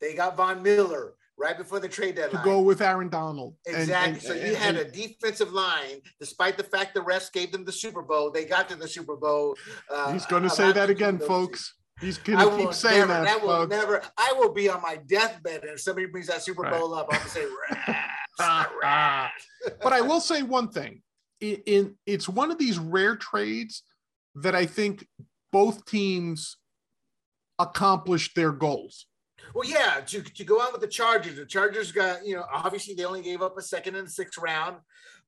[0.00, 2.42] they got Von Miller right before the trade deadline.
[2.42, 3.54] To go with Aaron Donald.
[3.66, 3.94] Exactly.
[3.94, 7.52] And, and, so you and, had a defensive line, despite the fact the refs gave
[7.52, 9.56] them the Super Bowl, they got to the Super Bowl.
[9.90, 11.74] Uh, he's going to say that again, folks.
[12.00, 13.24] He's going to keep saying never, that.
[13.24, 14.02] That will never.
[14.18, 17.00] I will be on my deathbed, and if somebody brings that Super Bowl right.
[17.00, 17.46] up, I'm going to say,
[19.82, 21.02] but I will say one thing.
[21.40, 23.82] In, in it's one of these rare trades
[24.36, 25.06] that I think
[25.52, 26.56] both teams
[27.58, 29.06] accomplished their goals.
[29.54, 31.36] Well, yeah, to, to go out with the Chargers.
[31.36, 34.76] The Chargers got, you know, obviously they only gave up a second and sixth round.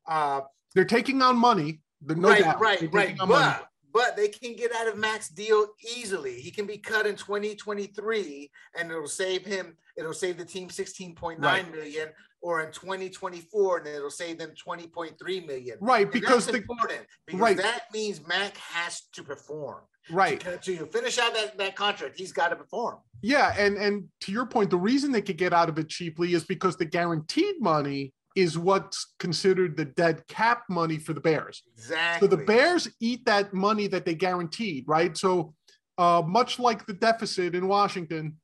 [0.07, 0.43] Uh,
[0.75, 1.81] They're taking on money.
[2.05, 2.61] No right, doubt.
[2.61, 3.17] right, right.
[3.19, 3.55] But, money.
[3.93, 6.35] But they can get out of Mack's deal easily.
[6.35, 11.39] He can be cut in 2023 and it'll save him, it'll save the team 16.9
[11.41, 11.73] right.
[11.73, 12.09] million,
[12.43, 15.79] or in 2024 and it'll save them 20.3 million.
[15.81, 17.57] Right, because that's the, important because right.
[17.57, 19.83] that means Mack has to perform.
[20.11, 20.41] Right.
[20.41, 22.99] To, to finish out that, that contract, he's got to perform.
[23.23, 26.35] Yeah, and and to your point, the reason they could get out of it cheaply
[26.35, 31.63] is because the guaranteed money is what's considered the dead cap money for the Bears.
[31.73, 32.29] Exactly.
[32.29, 35.17] So the Bears eat that money that they guaranteed, right?
[35.17, 35.55] So
[35.99, 38.37] uh, much like the deficit in Washington,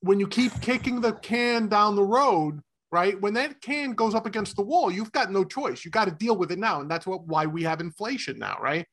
[0.00, 2.60] when you keep kicking the can down the road,
[2.92, 3.20] right?
[3.20, 5.84] When that can goes up against the wall, you've got no choice.
[5.84, 8.58] You got to deal with it now, and that's what why we have inflation now,
[8.60, 8.86] right?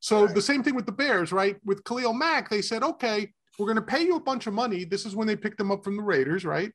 [0.00, 0.34] So right.
[0.34, 1.56] the same thing with the Bears, right?
[1.64, 4.84] With Khalil Mack, they said, okay, we're going to pay you a bunch of money.
[4.84, 6.72] This is when they picked him up from the Raiders, right?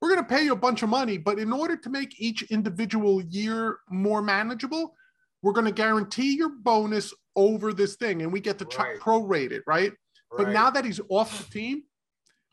[0.00, 2.42] We're going to pay you a bunch of money, but in order to make each
[2.50, 4.94] individual year more manageable,
[5.42, 8.98] we're going to guarantee your bonus over this thing, and we get to right.
[8.98, 9.90] prorate it, right?
[9.90, 9.92] right?
[10.36, 11.82] But now that he's off the team,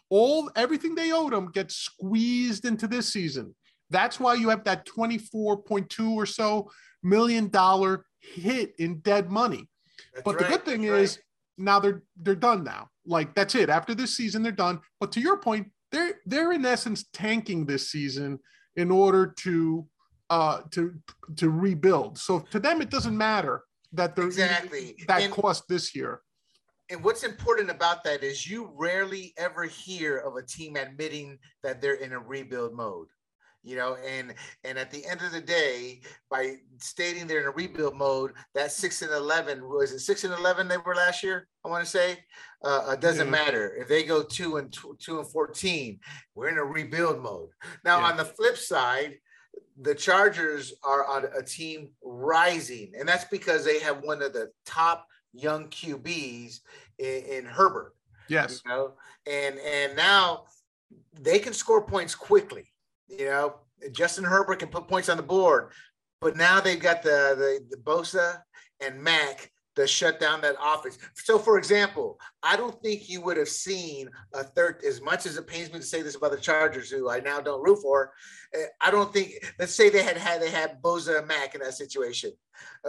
[0.09, 3.55] all everything they owed him gets squeezed into this season.
[3.89, 6.69] That's why you have that 24.2 or so
[7.01, 9.67] million dollar hit in dead money.
[10.13, 11.65] That's but right, the good thing is right.
[11.65, 12.89] now they're they're done now.
[13.05, 13.69] Like that's it.
[13.69, 14.79] After this season, they're done.
[14.99, 18.39] But to your point, they're they're in essence tanking this season
[18.75, 19.87] in order to
[20.29, 20.95] uh to
[21.37, 22.17] to rebuild.
[22.17, 23.63] So to them, it doesn't matter
[23.93, 26.21] that they're exactly that and, cost this year.
[26.89, 31.79] And what's important about that is you rarely ever hear of a team admitting that
[31.79, 33.07] they're in a rebuild mode
[33.63, 34.33] you know and
[34.63, 38.71] and at the end of the day by stating they're in a rebuild mode that
[38.71, 41.89] 6 and 11 was it 6 and 11 they were last year i want to
[41.89, 42.19] say?
[42.65, 43.31] Uh, it doesn't yeah.
[43.31, 43.75] matter.
[43.75, 45.99] If they go 2 and 2 and 14
[46.35, 47.49] we're in a rebuild mode.
[47.83, 48.05] Now yeah.
[48.05, 49.15] on the flip side
[49.81, 54.51] the chargers are on a team rising and that's because they have one of the
[54.65, 56.61] top young qb's
[56.99, 57.95] in, in herbert
[58.27, 58.61] yes.
[58.65, 58.93] you know?
[59.25, 60.43] And and now
[61.19, 62.72] they can score points quickly
[63.07, 63.55] you know,
[63.91, 65.71] Justin Herbert can put points on the board,
[66.21, 68.41] but now they've got the the, the Bosa
[68.79, 70.97] and Mack to shut down that offense.
[71.15, 74.81] So, for example, I don't think you would have seen a third.
[74.87, 77.41] As much as it pains me to say this about the Chargers, who I now
[77.41, 78.11] don't root for,
[78.53, 79.33] eh, I don't think.
[79.59, 82.31] Let's say they had had they had Bosa and Mack in that situation,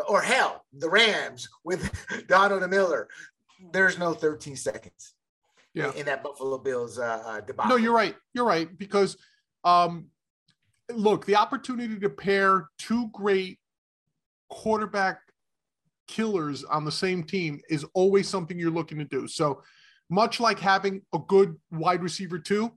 [0.08, 1.90] or hell, the Rams with
[2.28, 3.08] Donald and Miller.
[3.72, 5.14] There's no 13 seconds.
[5.72, 5.90] Yeah.
[5.92, 7.70] in, in that Buffalo Bills uh, uh, debacle.
[7.70, 8.14] No, you're right.
[8.32, 9.16] You're right because
[9.64, 10.06] um,
[10.92, 13.58] look, the opportunity to pair two great
[14.50, 15.20] quarterback
[16.06, 19.26] killers on the same team is always something you're looking to do.
[19.26, 19.62] So
[20.10, 22.70] much like having a good wide receiver too,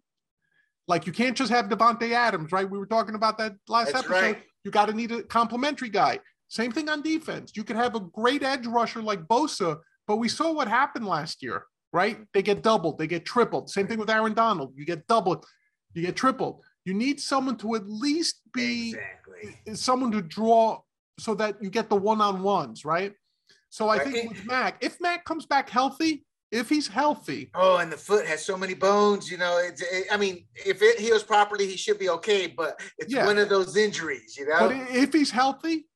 [0.87, 2.69] like you can't just have Davante Adams, right?
[2.69, 4.21] We were talking about that last That's episode.
[4.21, 4.43] Right.
[4.63, 6.19] You got to need a complementary guy.
[6.47, 7.51] Same thing on defense.
[7.55, 11.43] You could have a great edge rusher like Bosa, but we saw what happened last
[11.43, 11.65] year.
[11.93, 12.19] right?
[12.33, 13.69] They get doubled, they get tripled.
[13.69, 14.73] Same thing with Aaron Donald.
[14.75, 15.45] You get doubled,
[15.93, 16.61] you get tripled.
[16.87, 19.75] You need someone to at least be exactly.
[19.75, 20.79] someone to draw
[21.19, 23.11] so that you get the one on ones, right?
[23.69, 24.07] So I right.
[24.07, 27.51] think with Mack, if Mack comes back healthy, if he's healthy.
[27.55, 29.29] Oh, and the foot has so many bones.
[29.29, 29.81] You know, it's.
[29.81, 32.47] It, I mean, if it heals properly, he should be okay.
[32.47, 33.25] But it's yeah.
[33.25, 34.37] one of those injuries.
[34.37, 34.69] You know.
[34.69, 35.87] But if he's healthy,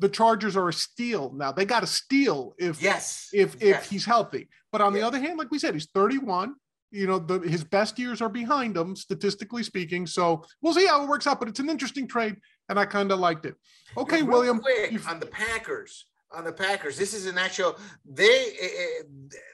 [0.00, 1.32] the Chargers are a steal.
[1.32, 3.84] Now they got to steal if yes if yes.
[3.84, 4.48] if he's healthy.
[4.72, 5.00] But on yes.
[5.00, 6.56] the other hand, like we said, he's 31.
[6.94, 10.06] You know, the, his best years are behind him, statistically speaking.
[10.06, 11.40] So we'll see how it works out.
[11.40, 12.36] But it's an interesting trade,
[12.68, 13.56] and I kind of liked it.
[13.96, 14.60] Okay, Real William.
[15.08, 16.96] On the Packers, on the Packers.
[16.96, 17.76] This is an actual.
[18.04, 19.04] They uh,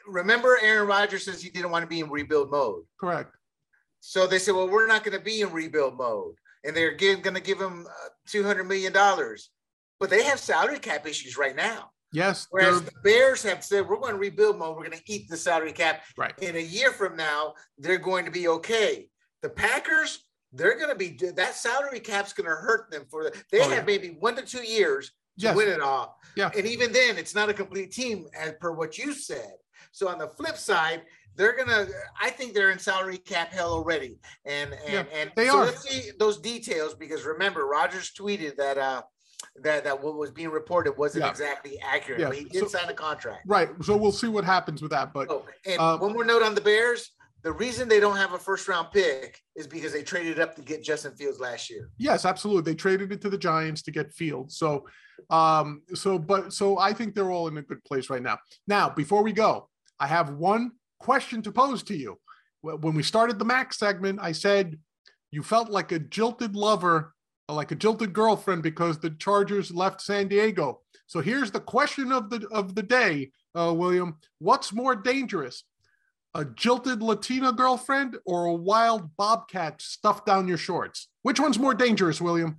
[0.06, 2.84] remember Aaron Rodgers says he didn't want to be in rebuild mode.
[3.00, 3.34] Correct.
[4.00, 6.34] So they said, well, we're not going to be in rebuild mode,
[6.64, 9.50] and they're going to give him uh, two hundred million dollars,
[9.98, 11.90] but they have salary cap issues right now.
[12.12, 12.46] Yes.
[12.50, 15.36] Whereas the Bears have said we're going to rebuild mode, we're going to eat the
[15.36, 16.02] salary cap.
[16.16, 16.36] Right.
[16.40, 19.08] In a year from now, they're going to be okay.
[19.42, 23.42] The Packers, they're going to be that salary cap's going to hurt them for the.
[23.52, 23.84] They oh, have yeah.
[23.84, 25.08] maybe one to two years
[25.38, 25.56] to yes.
[25.56, 26.18] win it all.
[26.36, 26.50] Yeah.
[26.56, 29.52] And even then, it's not a complete team as per what you said.
[29.92, 31.02] So on the flip side,
[31.36, 31.86] they're gonna.
[32.20, 34.18] I think they're in salary cap hell already.
[34.44, 35.64] And and yeah, and they so are.
[35.66, 39.02] let's see those details because remember, Rodgers tweeted that uh
[39.62, 41.30] that that what was being reported wasn't yeah.
[41.30, 42.20] exactly accurate.
[42.20, 42.28] Yeah.
[42.28, 43.42] But he did so, sign a contract.
[43.46, 43.68] Right.
[43.82, 45.12] So we'll see what happens with that.
[45.12, 47.10] But oh, and um, one more note on the Bears.
[47.42, 50.62] The reason they don't have a first round pick is because they traded up to
[50.62, 51.88] get Justin Fields last year.
[51.96, 52.70] Yes, absolutely.
[52.70, 54.58] They traded it to the Giants to get Fields.
[54.58, 54.84] So
[55.28, 58.38] um, so but so I think they're all in a good place right now.
[58.66, 59.68] Now, before we go,
[59.98, 62.18] I have one question to pose to you.
[62.62, 64.78] When we started the Mack's segment, I said
[65.30, 67.14] you felt like a jilted lover
[67.52, 70.80] like a jilted girlfriend because the Chargers left San Diego.
[71.06, 74.16] So here's the question of the of the day, uh, William.
[74.38, 75.64] What's more dangerous,
[76.34, 81.08] a jilted Latina girlfriend or a wild bobcat stuffed down your shorts?
[81.22, 82.58] Which one's more dangerous, William?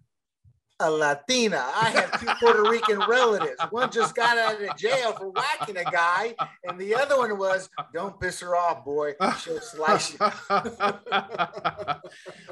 [0.82, 1.64] A Latina.
[1.76, 3.60] I have two Puerto Rican relatives.
[3.70, 6.36] One just got out of jail for whacking a guy,
[6.68, 9.14] and the other one was, "Don't piss her off, boy.
[9.40, 10.20] She'll slice you."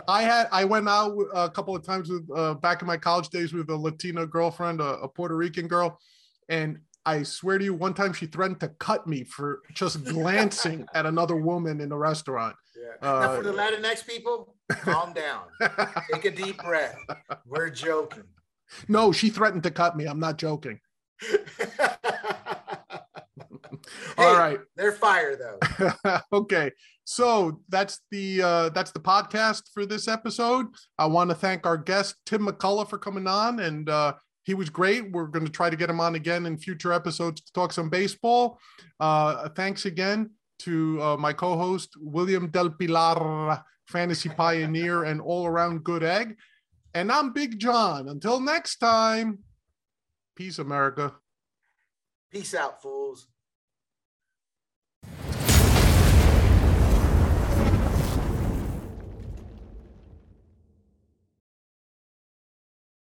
[0.08, 3.30] I had I went out a couple of times with uh, back in my college
[3.30, 6.00] days with a Latina girlfriend, a, a Puerto Rican girl,
[6.48, 10.86] and I swear to you, one time she threatened to cut me for just glancing
[10.94, 12.56] at another woman in a restaurant.
[12.80, 13.08] Yeah.
[13.08, 15.46] Uh, for the Latinx people, calm down.
[16.14, 16.98] Take a deep breath.
[17.48, 18.26] We're joking.
[18.88, 20.06] No, she threatened to cut me.
[20.06, 20.80] I'm not joking.
[24.18, 24.60] All hey, right.
[24.76, 26.20] They're fire though.
[26.32, 26.72] okay.
[27.06, 30.68] So that's the uh that's the podcast for this episode.
[31.00, 34.14] I want to thank our guest Tim McCullough for coming on and uh
[34.50, 35.12] he was great.
[35.12, 37.88] We're going to try to get him on again in future episodes to talk some
[37.88, 38.60] baseball.
[39.00, 40.32] Uh, thanks again
[40.66, 46.36] to uh, my co-host William Del Pilar, fantasy pioneer and all-around good egg.
[46.96, 48.10] And I'm Big John.
[48.10, 49.38] Until next time,
[50.36, 51.14] peace, America.
[52.32, 53.28] Peace out, fools.